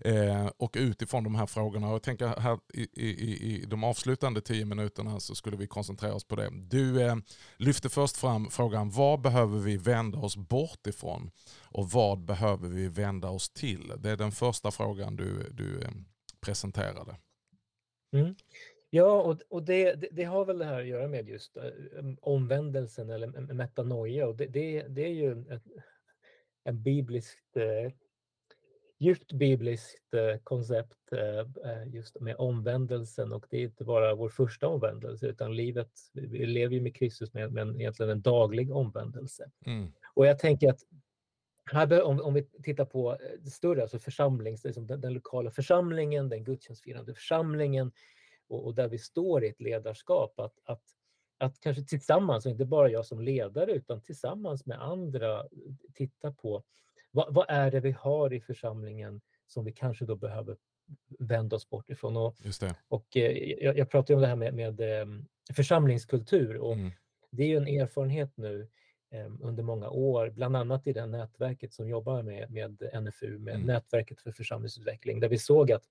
[0.00, 4.40] Eh, och utifrån de här frågorna, och jag tänker här i, i, i de avslutande
[4.40, 6.50] tio minuterna så skulle vi koncentrera oss på det.
[6.52, 7.16] Du eh,
[7.56, 11.30] lyfte först fram frågan vad behöver vi vända oss bort ifrån
[11.64, 13.92] och vad behöver vi vända oss till?
[13.98, 15.90] Det är den första frågan du, du eh,
[16.40, 17.16] presenterade.
[18.12, 18.34] Mm.
[18.90, 21.62] Ja, och, och det, det, det, har väl det här att göra med just äh,
[22.20, 24.26] omvändelsen eller metanoia.
[24.26, 25.62] Och det, det, det är ju ett,
[26.64, 27.92] en bibliskt äh,
[28.98, 34.28] djupt bibliskt eh, koncept eh, eh, just med omvändelsen och det är inte bara vår
[34.28, 39.50] första omvändelse utan livet, vi lever ju med Kristus med, med egentligen en daglig omvändelse.
[39.66, 39.92] Mm.
[40.14, 40.80] Och jag tänker att
[41.72, 46.28] här, om, om vi tittar på det större, alltså församlings, liksom den, den, lokala församlingen,
[46.28, 47.92] den gudstjänstfirande församlingen
[48.48, 50.82] och, och, där vi står i ett ledarskap, att, att,
[51.38, 55.44] att kanske tillsammans, och inte bara jag som ledare, utan tillsammans med andra
[55.94, 56.64] titta på
[57.10, 60.56] vad, vad, är det vi har i församlingen som vi kanske då behöver
[61.18, 62.16] vända oss bort ifrån?
[62.16, 62.36] Och,
[62.88, 65.06] och eh, jag, jag pratade om det här med, med eh,
[65.54, 66.90] församlingskultur och mm.
[67.30, 68.68] det är ju en erfarenhet nu
[69.10, 73.54] eh, under många år, bland annat i det nätverket som jobbar med, med NFU, med
[73.54, 73.66] mm.
[73.66, 75.84] Nätverket för församlingsutveckling, där vi såg att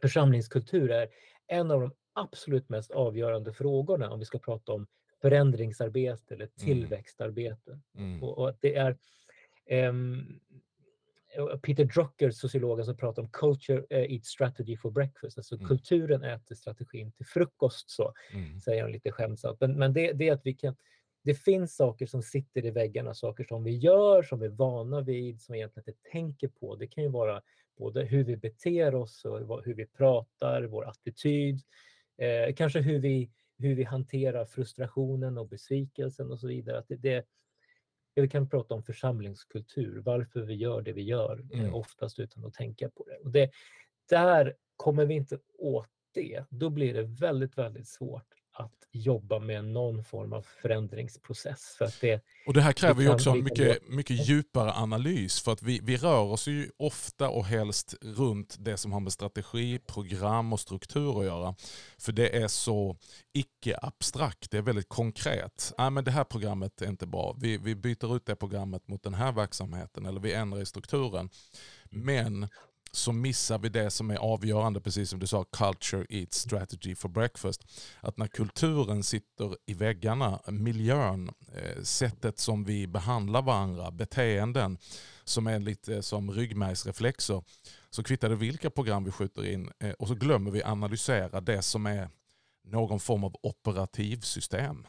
[0.00, 1.08] församlingskultur är
[1.46, 4.86] en av de absolut mest avgörande frågorna om vi ska prata om
[5.20, 6.56] förändringsarbete eller mm.
[6.56, 7.80] tillväxtarbete.
[7.94, 8.22] Mm.
[8.22, 8.96] Och, och, det är
[11.62, 15.68] Peter Drucker, sociologen som pratar om culture uh, eats strategy for breakfast, alltså mm.
[15.68, 18.60] kulturen äter strategin till frukost, så mm.
[18.60, 19.60] säger han lite skämtsamt.
[19.60, 20.76] Men, men det, det, är att vi kan,
[21.24, 25.00] det finns saker som sitter i väggarna, saker som vi gör, som vi är vana
[25.00, 26.76] vid, som vi egentligen inte tänker på.
[26.76, 27.42] Det kan ju vara
[27.78, 31.60] både hur vi beter oss och hur vi pratar, vår attityd,
[32.18, 36.78] eh, kanske hur vi, hur vi hanterar frustrationen och besvikelsen och så vidare.
[36.78, 37.26] Att det, det,
[38.22, 41.74] vi kan prata om församlingskultur, varför vi gör det vi gör, eh, mm.
[41.74, 43.16] oftast utan att tänka på det.
[43.16, 43.50] Och det.
[44.08, 49.64] Där kommer vi inte åt det, då blir det väldigt, väldigt svårt att jobba med
[49.64, 51.74] någon form av förändringsprocess.
[51.78, 55.52] För att det, och det här kräver ju också en mycket, mycket djupare analys för
[55.52, 59.78] att vi, vi rör oss ju ofta och helst runt det som har med strategi,
[59.78, 61.54] program och struktur att göra.
[61.98, 62.96] För det är så
[63.32, 65.72] icke-abstrakt, det är väldigt konkret.
[65.78, 69.02] Nej, men det här programmet är inte bra, vi, vi byter ut det programmet mot
[69.02, 71.30] den här verksamheten eller vi ändrar i strukturen.
[71.90, 72.48] Men
[72.90, 77.08] så missar vi det som är avgörande, precis som du sa, culture eats strategy for
[77.08, 77.64] breakfast.
[78.00, 84.78] Att när kulturen sitter i väggarna, miljön, eh, sättet som vi behandlar varandra, beteenden
[85.24, 87.42] som är lite som ryggmärgsreflexer,
[87.90, 91.62] så kvittar det vilka program vi skjuter in eh, och så glömmer vi analysera det
[91.62, 92.08] som är
[92.64, 94.86] någon form av operativsystem.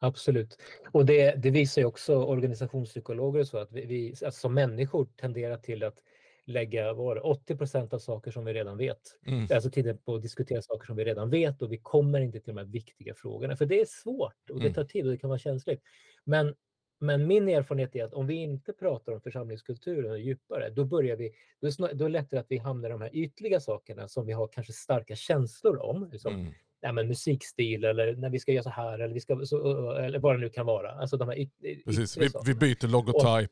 [0.00, 0.58] Absolut.
[0.92, 5.56] Och det, det visar ju också organisationspsykologer så att vi, vi alltså som människor tenderar
[5.56, 6.02] till att
[6.48, 9.00] lägga var 80 procent av saker som vi redan vet.
[9.26, 9.46] Mm.
[9.54, 12.54] Alltså tiden på att diskutera saker som vi redan vet och vi kommer inte till
[12.54, 13.56] de här viktiga frågorna.
[13.56, 14.74] För det är svårt och det mm.
[14.74, 15.82] tar tid och det kan vara känsligt.
[16.24, 16.54] Men,
[17.00, 21.32] men min erfarenhet är att om vi inte pratar om församlingskulturen djupare, då börjar vi,
[21.60, 24.26] då är, då är det lättare att vi hamnar i de här ytliga sakerna som
[24.26, 26.08] vi har kanske starka känslor om.
[26.12, 26.52] Liksom, mm.
[26.80, 30.18] Ja, men musikstil eller när vi ska göra så här eller, vi ska, så, eller
[30.18, 30.90] vad det nu kan vara.
[30.90, 31.48] Alltså de här
[31.84, 33.50] Precis, vi, vi, byter logotyp.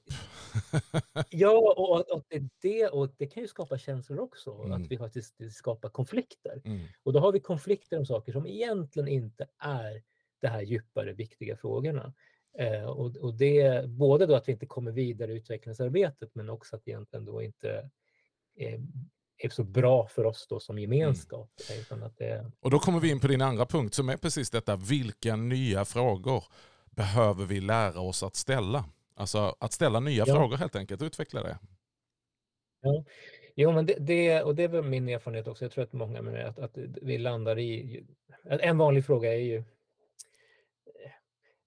[1.30, 2.24] ja, och, och,
[2.62, 4.72] det, och det kan ju skapa känslor också, mm.
[4.72, 6.62] att vi faktiskt skapar konflikter.
[6.64, 6.86] Mm.
[7.02, 10.02] Och då har vi konflikter om saker som egentligen inte är
[10.40, 12.14] de här djupare viktiga frågorna.
[12.58, 16.76] Eh, och, och det, både då att vi inte kommer vidare i utvecklingsarbetet men också
[16.76, 17.90] att egentligen då inte
[18.56, 18.80] eh,
[19.38, 20.92] är så bra för oss då som mm.
[20.92, 21.50] gemenskap.
[21.90, 22.10] Mm.
[22.18, 22.50] Det...
[22.60, 25.84] Och då kommer vi in på din andra punkt som är precis detta, vilka nya
[25.84, 26.44] frågor
[26.90, 28.84] behöver vi lära oss att ställa?
[29.14, 30.34] Alltså att ställa nya ja.
[30.34, 31.58] frågor helt enkelt, utveckla det.
[32.82, 33.04] Ja.
[33.54, 35.64] Jo, men det, det, och det är väl min erfarenhet också.
[35.64, 38.04] Jag tror att många mig, att, att vi landar i...
[38.44, 39.64] En vanlig fråga är ju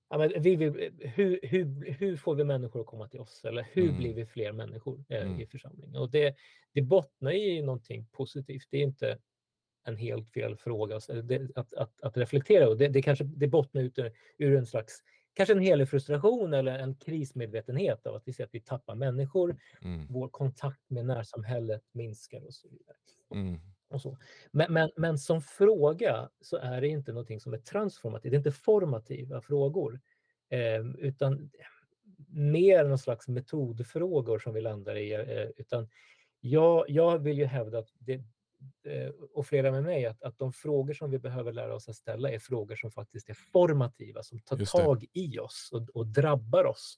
[0.09, 3.45] ja, men vi vill, hur, hur, hur får vi människor att komma till oss?
[3.45, 3.97] Eller hur mm.
[3.97, 5.39] blir vi fler människor eh, mm.
[5.39, 5.95] i församlingen?
[5.95, 6.35] Och det,
[6.73, 8.67] det bottnar i någonting positivt.
[8.69, 9.17] Det är inte
[9.83, 13.99] en helt fel fråga att, att, att reflektera och det, det, kanske, det bottnar ut
[14.37, 18.53] ur en slags kanske en helig frustration eller en krismedvetenhet av att vi ser att
[18.53, 20.07] vi tappar människor, mm.
[20.09, 22.97] vår kontakt med närsamhället minskar och så vidare.
[23.33, 23.59] Mm.
[23.89, 24.17] Och så.
[24.51, 28.37] Men, men, men som fråga så är det inte någonting som är transformativt, det är
[28.37, 29.99] inte formativa frågor,
[30.49, 31.51] eh, utan
[32.27, 35.13] mer någon slags metodfrågor som vi landar i.
[35.13, 35.89] Eh, utan
[36.39, 38.23] jag, jag vill ju hävda, att det,
[38.83, 41.95] eh, och flera med mig, att, att de frågor som vi behöver lära oss att
[41.95, 46.65] ställa är frågor som faktiskt är formativa, som tar tag i oss och, och drabbar
[46.65, 46.97] oss.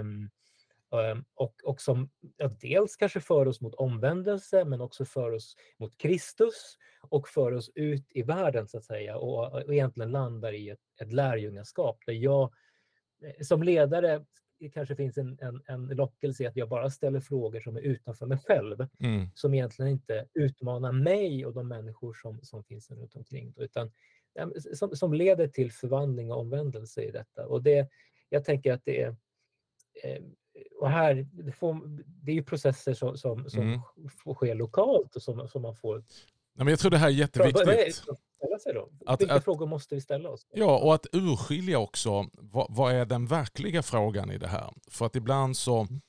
[0.00, 0.30] Um,
[1.34, 5.98] och, och som ja, dels kanske för oss mot omvändelse, men också för oss mot
[5.98, 10.70] Kristus och för oss ut i världen så att säga och, och egentligen landar i
[10.70, 12.52] ett, ett lärjungaskap där jag
[13.24, 14.24] eh, som ledare
[14.72, 18.26] kanske finns en, en, en lockelse i att jag bara ställer frågor som är utanför
[18.26, 19.26] mig själv, mm.
[19.34, 23.92] som egentligen inte utmanar mig och de människor som, som finns runt omkring, utan
[24.74, 27.46] som, som leder till förvandling och omvändelse i detta.
[27.46, 27.88] Och det,
[28.28, 29.16] jag tänker att det är
[30.04, 30.22] eh,
[30.80, 31.80] och här, det, får,
[32.24, 33.80] det är ju processer som, som, som mm.
[34.24, 35.96] får ske lokalt och som, som man får...
[35.98, 37.68] Nej, men jag tror det här är jätteviktigt.
[39.06, 40.46] Att, Vilka att, frågor måste vi ställa oss?
[40.52, 44.72] Ja, och att urskilja också vad, vad, är den verkliga frågan i det här?
[44.90, 46.00] För att ibland så mm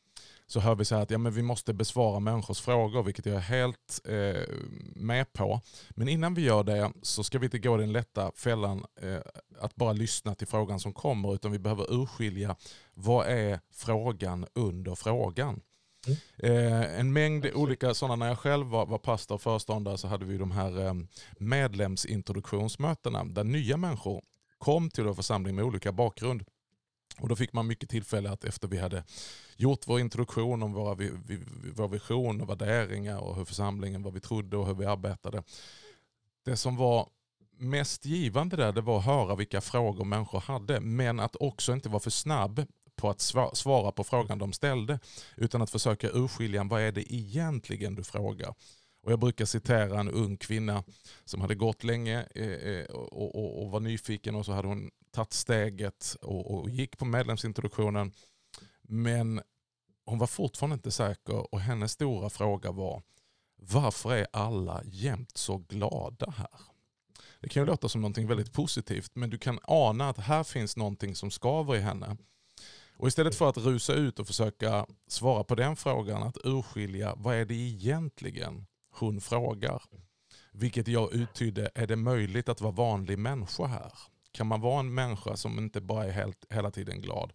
[0.48, 3.40] så hör vi så att ja, men vi måste besvara människors frågor, vilket jag är
[3.40, 4.56] helt eh,
[4.96, 5.62] med på.
[5.90, 9.20] Men innan vi gör det så ska vi inte gå den lätta fällan eh,
[9.60, 12.56] att bara lyssna till frågan som kommer, utan vi behöver urskilja
[12.94, 15.62] vad är frågan under frågan.
[16.08, 16.18] Mm.
[16.38, 20.26] Eh, en mängd olika sådana, när jag själv var, var pastor och föreståndare så hade
[20.26, 20.94] vi de här eh,
[21.38, 24.22] medlemsintroduktionsmötena där nya människor
[24.58, 26.44] kom till vår församling med olika bakgrund.
[27.20, 29.04] Och då fick man mycket tillfälle att efter vi hade
[29.58, 30.96] gjort vår introduktion om våra,
[31.76, 35.44] vår vision och värderingar och hur församlingen, vad vi trodde och hur vi arbetade.
[36.46, 37.10] Det som var
[37.60, 41.90] mest givande där det var att höra vilka frågor människor hade men att också inte
[41.90, 43.22] vara för snabb på att
[43.54, 45.00] svara på frågan de ställde
[45.36, 48.54] utan att försöka urskilja vad är det egentligen du frågar.
[49.08, 50.84] Och jag brukar citera en ung kvinna
[51.26, 54.92] som hade gått länge eh, eh och, och, och var nyfiken och så hade hon
[55.12, 58.12] tagit steget och, och gick på medlemsintroduktionen.
[58.82, 59.42] Men
[60.06, 63.02] hon var fortfarande inte säker och hennes stora fråga var
[63.56, 66.60] varför är alla jämt så glada här?
[67.40, 70.78] Det kan ju låta som någonting väldigt positivt men du kan ana att här finns
[70.78, 72.18] någonting som skaver i henne.
[72.98, 77.36] Och istället för att rusa ut och försöka svara på den frågan, att urskilja vad
[77.36, 78.66] är det egentligen
[78.98, 79.84] hon frågar.
[80.52, 83.94] Vilket jag uttydde, är det möjligt att vara vanlig människa här?
[84.32, 87.34] Kan man vara en människa som inte bara är helt, hela tiden glad?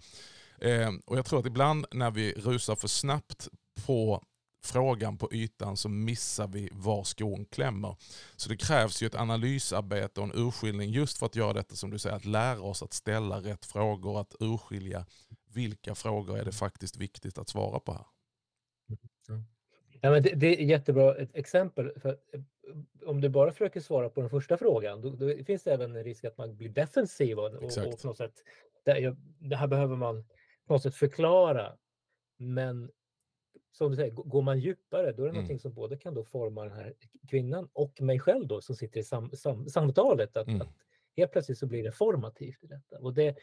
[0.59, 3.49] Eh, och Jag tror att ibland när vi rusar för snabbt
[3.87, 4.23] på
[4.65, 7.97] frågan på ytan så missar vi var skon klämmer.
[8.37, 11.91] Så det krävs ju ett analysarbete och en urskiljning just för att göra detta som
[11.91, 15.07] du säger, att lära oss att ställa rätt frågor, att urskilja
[15.49, 18.07] vilka frågor är det faktiskt viktigt att svara på här.
[19.29, 19.45] Mm,
[20.05, 21.93] Ja, men det, det är jättebra ett exempel.
[21.97, 22.41] För eh,
[23.07, 26.05] om du bara försöker svara på den första frågan, då, då finns det även en
[26.05, 28.35] risk att man blir defensiv och, och, och på något sätt,
[28.85, 30.25] det, det, här behöver man
[30.67, 31.73] på något sätt förklara.
[32.37, 32.91] Men
[33.73, 35.35] som du säger, går man djupare, då är det mm.
[35.35, 36.95] någonting som både kan då forma den här
[37.29, 40.37] kvinnan och mig själv då som sitter i sam, sam, samtalet.
[40.37, 40.61] Att, mm.
[40.61, 40.75] att
[41.17, 42.99] helt plötsligt så blir det formativt i detta.
[42.99, 43.37] Och det,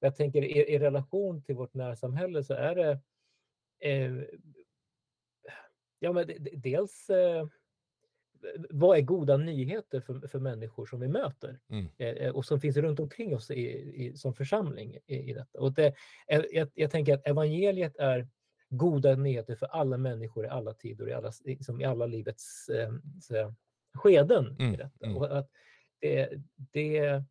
[0.00, 3.00] jag tänker i, i relation till vårt närsamhälle så är det
[3.90, 4.12] eh,
[6.02, 7.46] Ja, men dels eh,
[8.70, 11.88] vad är goda nyheter för, för människor som vi möter mm.
[11.98, 13.60] Eh, eh, och som finns runt omkring oss i,
[14.04, 15.60] i, som församling i, i detta.
[15.60, 15.94] Och det,
[16.26, 18.28] jag, jag, tänker att evangeliet är
[18.68, 22.92] goda nyheter för alla människor i alla tider, i alla, liksom i alla livets eh,
[23.20, 23.54] så,
[23.94, 24.56] skeden.
[24.58, 24.74] Mm.
[24.74, 25.06] I detta.
[25.06, 25.16] Mm.
[25.16, 25.50] Och att
[26.00, 27.22] det, det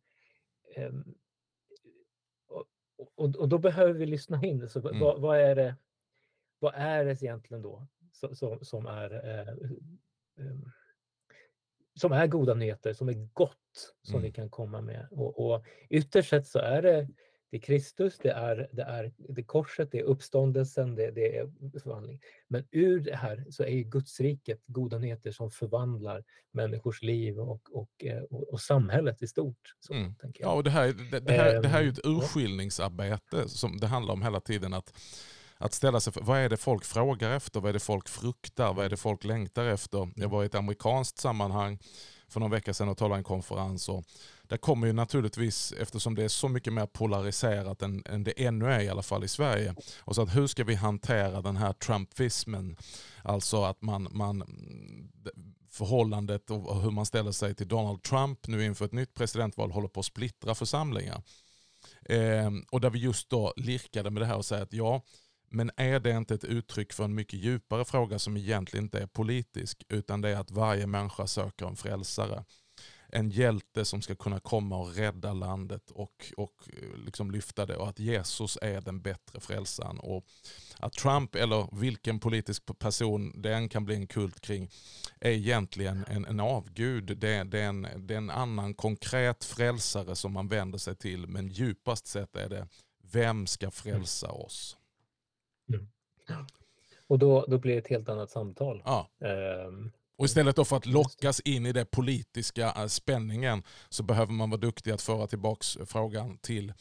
[2.48, 2.64] och,
[3.16, 4.68] och, och, då behöver vi lyssna in.
[4.68, 5.00] Så mm.
[5.00, 5.76] vad, vad, är det,
[6.58, 7.86] vad är det egentligen då
[8.32, 9.54] som, som är eh,
[10.46, 10.72] um,
[11.94, 14.22] som är goda nyheter, som är gott som mm.
[14.22, 15.08] vi kan komma med.
[15.10, 17.08] Och, och ytterst sett så är det,
[17.50, 21.50] det är Kristus, det är, det är, det korset, det är uppståndelsen, det, det är
[21.82, 22.20] förvandling.
[22.48, 27.60] Men ur det här så är ju Gudsriket goda nyheter som förvandlar människors liv och,
[27.72, 29.74] och, eh, och, och samhället i stort.
[29.80, 30.14] Så, mm.
[30.34, 33.76] Ja, och det, här, det, det, här, det här är ju ett ehm, urskiljningsarbete som
[33.76, 34.74] det handlar om hela tiden.
[34.74, 34.94] att
[35.62, 38.74] att ställa sig för vad är det folk frågar efter, vad är det folk fruktar,
[38.74, 40.10] vad är det folk längtar efter.
[40.16, 41.78] Jag var i ett amerikanskt sammanhang
[42.28, 43.88] för någon vecka sedan och talade i en konferens.
[43.88, 44.04] Och
[44.42, 48.72] där kommer ju naturligtvis, eftersom det är så mycket mer polariserat än, än det ännu
[48.72, 49.74] är i alla fall i Sverige.
[49.98, 52.76] Och så att hur ska vi hantera den här Trumpismen?
[53.24, 54.44] Alltså att man, man
[55.70, 59.88] förhållandet och hur man ställer sig till Donald Trump nu inför ett nytt presidentval håller
[59.88, 61.22] på att splittra församlingar.
[62.04, 65.02] Eh, och där vi just då lirkade med det här och säger att ja,
[65.52, 69.06] men är det inte ett uttryck för en mycket djupare fråga som egentligen inte är
[69.06, 72.44] politisk utan det är att varje människa söker en frälsare.
[73.14, 76.54] En hjälte som ska kunna komma och rädda landet och, och
[77.06, 79.98] liksom lyfta det och att Jesus är den bättre frälsaren.
[79.98, 80.24] Och
[80.78, 84.70] att Trump eller vilken politisk person det än kan bli en kult kring
[85.20, 87.04] är egentligen en, en avgud.
[87.04, 91.26] Det, det, är en, det är en annan konkret frälsare som man vänder sig till
[91.26, 92.68] men djupast sett är det
[93.12, 94.76] vem ska frälsa oss?
[95.68, 95.88] Mm.
[97.06, 98.82] Och då, då blir det ett helt annat samtal.
[98.84, 99.08] Ja.
[99.68, 104.50] Um, och istället för att lockas in i den politiska eh, spänningen så behöver man
[104.50, 106.72] vara duktig att föra tillbaka frågan till,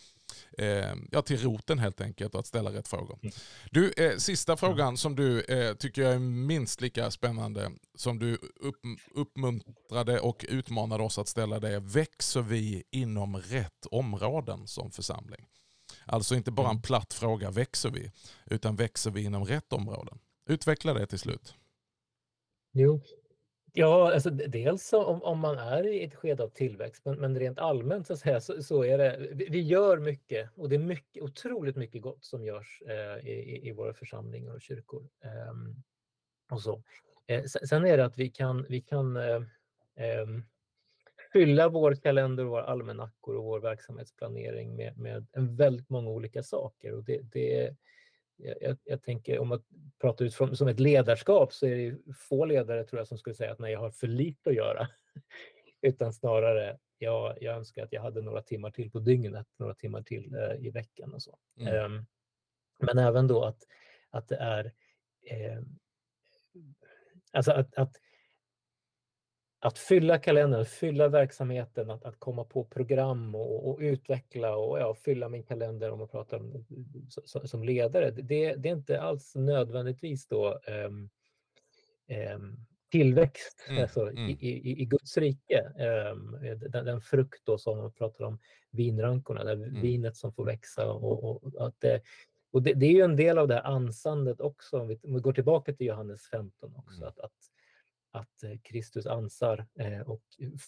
[0.58, 3.20] eh, ja, till roten helt enkelt och att ställa rätt frågor.
[3.22, 3.34] Mm.
[3.72, 8.36] Du, eh, sista frågan som du eh, tycker jag är minst lika spännande som du
[8.36, 8.76] upp,
[9.16, 15.48] uppmuntrade och utmanade oss att ställa det är, växer vi inom rätt områden som församling?
[16.06, 16.82] Alltså inte bara en mm.
[16.82, 18.12] platt fråga, växer vi?
[18.46, 20.20] Utan växer vi inom rätt områden?
[20.46, 21.56] Utveckla det till slut.
[22.74, 23.02] Jo,
[23.74, 27.60] Ja, alltså dels om, om man är i ett skede av tillväxt, men, men rent
[27.60, 31.24] allmänt så, säga, så, så är det, vi, vi, gör mycket och det är mycket,
[31.24, 35.10] otroligt mycket gott som görs eh, i, i våra församlingar och kyrkor.
[35.24, 35.54] Eh,
[36.52, 36.84] och så.
[37.28, 39.42] Eh, sen är det att vi kan, vi kan eh,
[39.96, 40.44] ehm,
[41.34, 46.94] fylla vår kalender, våra almanackor och vår verksamhetsplanering med, med en väldigt många olika saker.
[46.94, 47.76] Och det, det,
[48.38, 49.64] jag, jag tänker om att
[50.02, 53.36] prata ut från, som ett ledarskap så är det få ledare tror jag som skulle
[53.36, 54.88] säga att nej, jag har för lite att göra.
[55.82, 60.02] Utan snarare, ja, jag önskar att jag hade några timmar till på dygnet, några timmar
[60.02, 61.38] till eh, i veckan och så.
[61.58, 61.86] Mm.
[61.86, 62.06] Um,
[62.80, 63.68] men även då att,
[64.10, 64.66] att det är
[65.24, 65.62] eh,
[67.32, 67.96] alltså att, att
[69.64, 74.96] att fylla kalendern, fylla verksamheten, att, att komma på program och, och utveckla och ja,
[74.96, 76.66] fylla min kalender om man pratar om
[77.10, 78.12] som, som ledare.
[78.12, 81.10] Det, det, är inte alls nödvändigtvis då um,
[82.36, 82.58] um,
[82.92, 84.30] tillväxt mm, alltså, mm.
[84.30, 85.72] I, i, i, Guds rike.
[86.12, 86.38] Um,
[86.70, 88.40] den, den, frukt då som man pratar om
[88.72, 89.82] vinrankorna, det mm.
[89.82, 90.92] vinet som får växa.
[90.92, 92.02] Och, och att det,
[92.52, 95.14] och det, det, är ju en del av det här ansandet också, om vi, om
[95.14, 97.10] vi går tillbaka till Johannes 15 också, mm.
[97.10, 97.51] att, att
[98.12, 100.24] att eh, Kristus ansar eh, och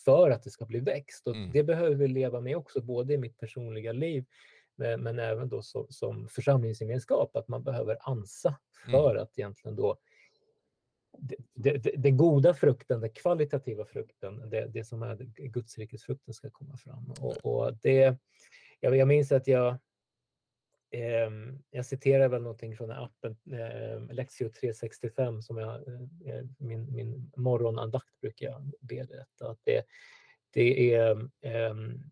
[0.05, 1.27] för att det ska bli växt.
[1.27, 1.51] Och mm.
[1.53, 4.25] Det behöver vi leva med också, både i mitt personliga liv
[4.75, 9.23] men även då som, som församlingsgemenskap, att man behöver ansa för mm.
[9.23, 9.97] att egentligen då
[11.95, 15.15] den goda frukten, den kvalitativa frukten, det, det som är
[15.47, 17.13] Gudsrikets frukten ska komma fram.
[17.19, 18.17] Och, och det,
[18.79, 19.77] jag, jag minns att jag Eh,
[21.71, 25.75] jag citerar väl någonting från appen eh, Lexio 365 som jag,
[26.25, 29.51] eh, min, min morgonandakt brukar jag be detta.
[29.51, 29.85] Att det,
[30.53, 31.11] det är,
[31.69, 32.11] um,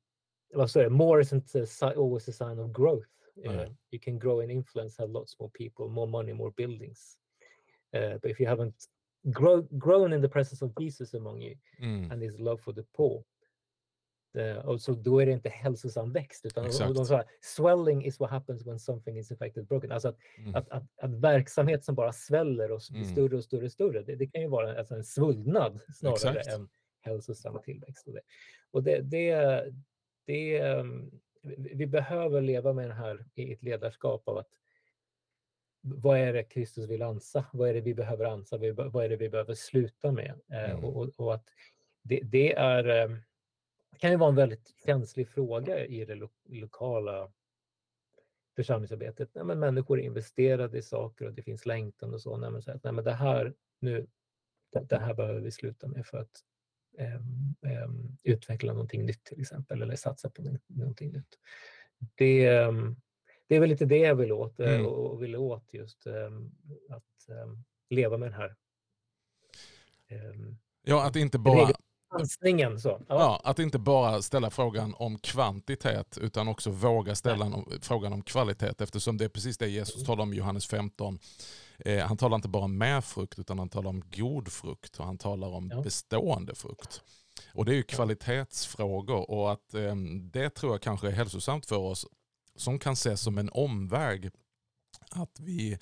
[0.54, 3.08] vad säger More isn't always a sign of growth.
[3.46, 3.60] Mm.
[3.60, 7.18] Uh, you can grow in influence, have lots more people, more money, more buildings.
[7.96, 8.76] Uh, but if you haven't
[9.24, 12.12] grow, grown in the presence of Jesus among you mm.
[12.12, 13.41] and his love for the poor, Eh,
[14.64, 16.64] och så då är det inte hälsosam växt, utan
[16.94, 19.92] de sa, swelling is what happens when something is affected broken.
[19.92, 20.56] Alltså att, mm.
[20.56, 23.14] att, att, att, verksamhet som bara sväller och blir mm.
[23.14, 26.48] större och större och större, det, det kan ju vara alltså en svullnad snarare Exakt.
[26.48, 26.70] än
[27.02, 28.08] hälsosam tillväxt.
[28.08, 28.22] Och det,
[28.72, 29.66] och det, det,
[30.26, 31.12] det, ehm,
[31.58, 34.50] vi behöver leva med det här i ett ledarskap av att
[35.82, 37.46] vad är det Kristus vill ansa?
[37.54, 38.58] Vad är det vi behöver ansa?
[38.58, 40.34] Vad är det vi behöver sluta med?
[40.52, 40.84] Eh, mm.
[40.84, 41.46] Och, och, och, att
[42.02, 43.18] det, det är ehm,
[44.02, 47.32] kan ju vara en väldigt känslig fråga i det lo lokala
[48.56, 49.30] församlingsarbetet.
[49.34, 52.38] Nej, men människor är investerade i saker och det finns längtan och så.
[52.38, 54.08] Nej, men, så att, nej, men det här nu,
[54.72, 56.43] det, det, här behöver vi sluta med för att
[58.24, 61.39] utveckla någonting nytt till exempel eller satsa på någonting nytt.
[62.16, 62.45] Det,
[63.47, 64.86] det är väl lite det jag vill åt mm.
[64.86, 66.08] och vill åt just
[66.89, 67.30] att
[67.89, 68.56] leva med den här
[70.82, 71.74] Ja, att inte bara...
[72.12, 72.89] Chansningen, så.
[72.89, 73.05] Ja.
[73.07, 73.41] ja.
[73.43, 77.66] att inte bara ställa frågan om kvantitet utan också våga ställa Nej.
[77.82, 81.20] frågan om kvalitet eftersom det är precis det Jesus talar om i Johannes 15.
[81.80, 85.05] Eh, han talar inte bara om med frukt utan han talar om god frukt och
[85.05, 85.82] han talar om ja.
[85.82, 87.01] bestående frukt.
[87.53, 91.78] Och det är ju kvalitetsfrågor och att eh, det tror jag kanske är hälsosamt för
[91.78, 92.05] oss
[92.55, 94.30] som kan ses som en omväg.
[95.12, 95.78] Att vi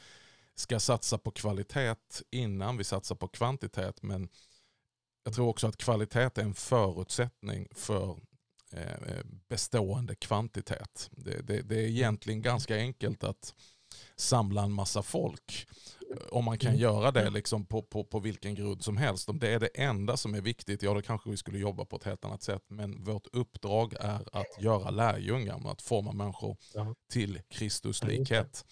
[0.55, 1.95] ska satsa på kvalitet
[2.31, 4.03] innan vi satsar på kvantitet.
[4.03, 4.29] Men
[5.23, 8.19] jag tror också att kvalitet är en förutsättning för
[8.71, 11.09] eh, bestående kvantitet.
[11.11, 13.53] Det, det, det, är egentligen ganska enkelt att
[14.15, 15.67] samla en massa folk.
[16.31, 16.81] Om man kan mm.
[16.81, 19.29] göra det liksom på, på, på vilken grund som helst.
[19.29, 21.95] Om det är det enda som är viktigt, ja då kanske vi skulle jobba på
[21.95, 22.63] ett helt annat sätt.
[22.67, 26.57] Men vårt uppdrag är att göra lärjungar, att forma människor
[27.11, 28.65] till Kristus likhet.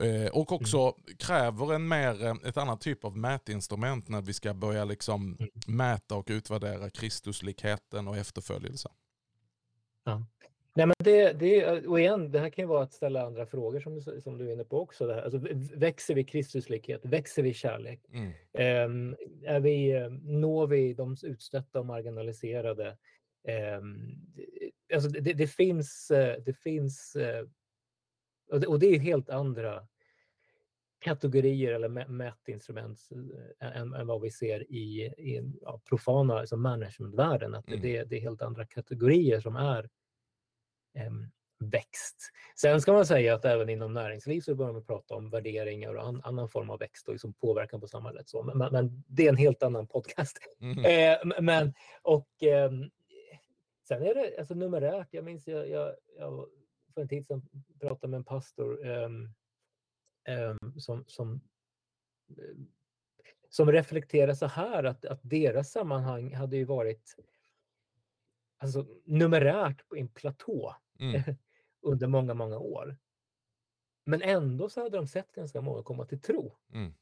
[0.00, 1.16] Eh, och också mm.
[1.18, 5.50] kräver en mer, eh, ett annat typ av mätinstrument när vi ska börja liksom mm.
[5.66, 8.88] mäta och utvärdera Kristuslikheten och efterföljelse.
[10.04, 10.22] Ja.
[10.74, 13.80] Nej, men det, det, och igen, det här kan ju vara att ställa andra frågor
[13.80, 15.06] som, som du är inne på också.
[15.06, 15.22] Det här.
[15.22, 15.38] Alltså,
[15.74, 17.04] växer vi Kristuslikhet?
[17.04, 18.00] Växer vi kärlek?
[18.12, 18.32] Mm.
[18.90, 22.96] Um, är vi, eh, når vi de utstötta och marginaliserade?
[23.78, 24.18] Um,
[24.94, 26.06] alltså det, det, finns,
[26.44, 27.16] det finns
[28.50, 29.86] och det, och det är helt andra
[30.98, 33.08] kategorier eller mätinstrument
[33.60, 37.54] äh, än, än, vad vi ser i, i ja, profana alltså managementvärlden.
[37.54, 37.80] Att mm.
[37.80, 39.88] det, det, är helt andra kategorier som är
[41.06, 42.16] um, växt.
[42.56, 46.06] Sen ska man säga att även inom näringsliv så börjar man prata om värderingar och
[46.06, 48.28] an, annan form av växt och liksom påverkan på samhället.
[48.28, 50.38] Så, men, men, det är en helt annan podcast.
[50.60, 50.84] Mm.
[50.84, 52.70] Eh, men, och eh,
[53.88, 56.46] sen är det alltså numerärt, jag minns jag, jag, jag
[56.96, 57.42] för en tid sedan
[57.80, 59.34] pratade med en pastor um,
[60.28, 61.40] um, som, som,
[62.36, 62.72] um,
[63.48, 67.14] som reflekterade så här att, att deras sammanhang hade ju varit
[68.58, 71.22] alltså, numerärt på en platå mm.
[71.82, 72.96] under många, många år.
[74.04, 76.56] Men ändå så hade de sett ganska många komma till tro.
[76.72, 76.94] Mm.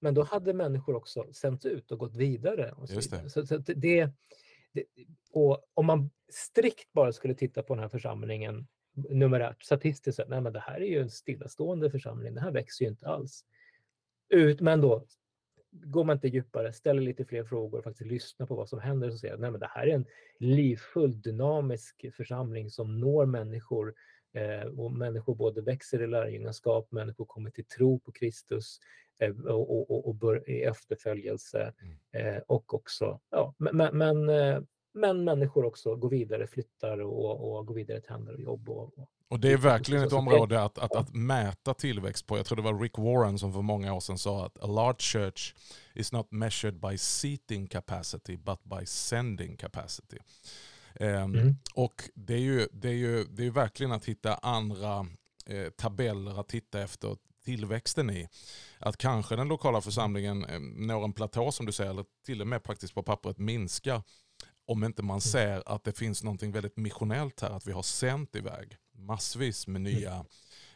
[0.00, 2.72] Men då hade människor också sänts ut och gått vidare.
[2.72, 3.30] Och så, vidare.
[3.30, 4.86] så, så det, det,
[5.30, 10.40] och om man strikt bara skulle titta på den här församlingen numerärt statistiskt sett, nej
[10.40, 13.44] men det här är ju en stillastående församling, det här växer ju inte alls.
[14.28, 15.06] Ut, men då
[15.72, 19.10] går man inte djupare, ställer lite fler frågor och faktiskt lyssnar på vad som händer
[19.10, 20.06] och säger att det här är en
[20.38, 23.94] livfull, dynamisk församling som når människor
[24.32, 28.78] eh, och människor både växer i lärjungaskap, människor kommer till tro på Kristus
[29.18, 32.36] eh, och, och, och, och bör, i efterföljelse mm.
[32.36, 34.60] eh, och också, ja, men, men eh,
[34.92, 38.68] men människor också går vidare, flyttar och, och går vidare till andra jobb.
[38.68, 42.36] Och, och, och det är verkligen ett område att, att, att mäta tillväxt på.
[42.36, 45.00] Jag tror det var Rick Warren som för många år sedan sa att a large
[45.00, 45.54] church
[45.94, 50.18] is not measured by seating capacity but by sending capacity.
[51.00, 51.54] Um, mm.
[51.74, 55.06] Och det är, ju, det, är ju, det är verkligen att hitta andra
[55.46, 58.28] eh, tabeller att titta efter tillväxten i.
[58.78, 62.46] Att kanske den lokala församlingen eh, når en platå som du säger, eller till och
[62.46, 64.02] med praktiskt på pappret minskar
[64.66, 65.20] om inte man mm.
[65.20, 69.80] ser att det finns något väldigt missionellt här, att vi har sänt iväg massvis med
[69.80, 69.92] mm.
[69.92, 70.24] nya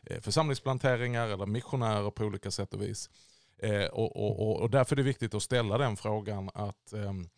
[0.02, 3.10] eh, församlingsplanteringar eller missionärer på olika sätt och vis.
[3.58, 7.28] Eh, och, och, och, därför är det viktigt att ställa den frågan att, ehm,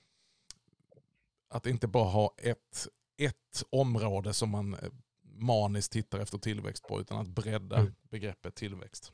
[1.48, 4.80] att inte bara ha ett, ett område som man eh,
[5.22, 7.94] maniskt tittar efter tillväxt på utan att bredda mm.
[8.02, 9.12] begreppet tillväxt.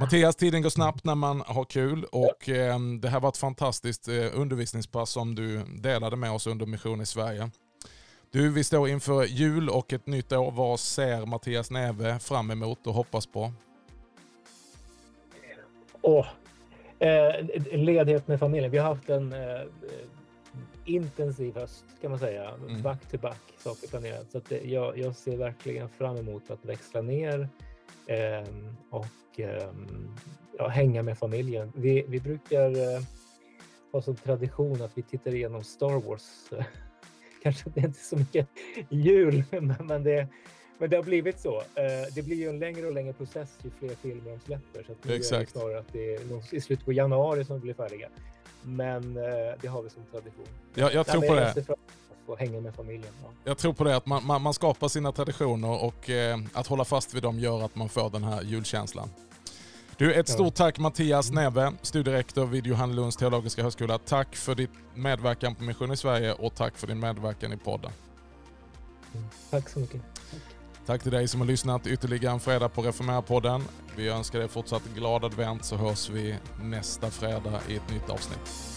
[0.00, 4.08] Mattias, tiden går snabbt när man har kul och eh, det här var ett fantastiskt
[4.08, 7.50] eh, undervisningspass som du delade med oss under Mission i Sverige.
[8.30, 10.50] Du, vi står inför jul och ett nytt år.
[10.50, 13.52] Vad ser Mattias Neve fram emot och hoppas på?
[16.02, 16.26] Oh,
[16.98, 18.70] eh, ledighet med familjen.
[18.70, 19.60] Vi har haft en eh,
[20.84, 22.50] intensiv höst kan man säga.
[22.68, 22.82] Mm.
[22.82, 24.30] Back to back saker planerat.
[24.32, 27.48] Så att det, jag, jag ser verkligen fram emot att växla ner
[28.90, 30.16] och ehm,
[30.58, 31.72] ja, hänga med familjen.
[31.74, 33.02] Vi, vi brukar eh,
[33.92, 36.50] ha som tradition att vi tittar igenom Star Wars.
[37.42, 38.48] Kanske det är inte så mycket
[38.88, 39.44] jul,
[39.80, 40.28] men det,
[40.78, 41.56] men det har blivit så.
[41.58, 44.82] Eh, det blir ju en längre och längre process ju fler filmer de släpper.
[44.82, 45.32] Så nu Exakt.
[45.34, 48.08] är det snarare att det är i slutet på januari som de blir färdiga.
[48.62, 50.46] Men eh, det har vi som tradition.
[50.74, 51.76] Ja, jag tror Nej, på det
[52.26, 53.12] få hänga med familjen.
[53.22, 53.30] Ja.
[53.44, 56.84] Jag tror på det, att man, man, man skapar sina traditioner och eh, att hålla
[56.84, 59.10] fast vid dem gör att man får den här julkänslan.
[59.98, 63.98] Du, ett stort tack Mattias Neve, studierektor vid Johannelunds teologiska högskola.
[63.98, 67.90] Tack för ditt medverkan på Mission i Sverige och tack för din medverkan i podden.
[69.14, 69.26] Mm.
[69.50, 70.00] Tack så mycket.
[70.86, 73.62] Tack till dig som har lyssnat ytterligare en fredag på Reformera-podden.
[73.96, 78.75] Vi önskar dig fortsatt glad advent så hörs vi nästa fredag i ett nytt avsnitt.